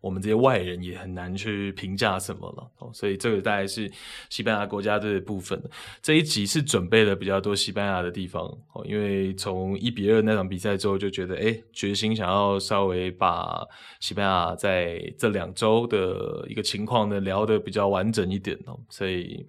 [0.00, 3.90] 我们这些外人也很难去评价什么了哦，所以这个大概是
[4.28, 5.58] 西班牙国家队的部分。
[6.02, 13.66] 这一集是准备了比较多西班牙的地方哦，因为从一比二那场比赛之后就觉得，哎，决心想要稍微把
[14.00, 19.46] 西班牙在这两周的一个情况呢聊得比较完整一点哦，所以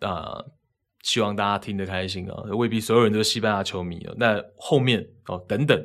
[0.00, 0.44] 啊，
[1.02, 5.80] 希望大家听得开心啊，未必所有人都是西班牙球迷哦，那后面哦等等。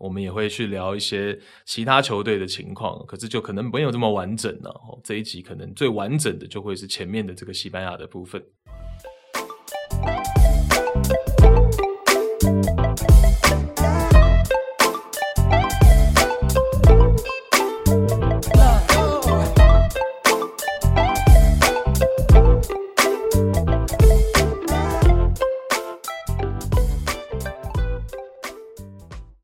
[0.00, 4.74] 我们也会去聊一些其他球队的情况，可是就可能没有这么完整了。
[5.04, 8.42] 这一集可能最完整的就会是前面的这个西班牙的部分。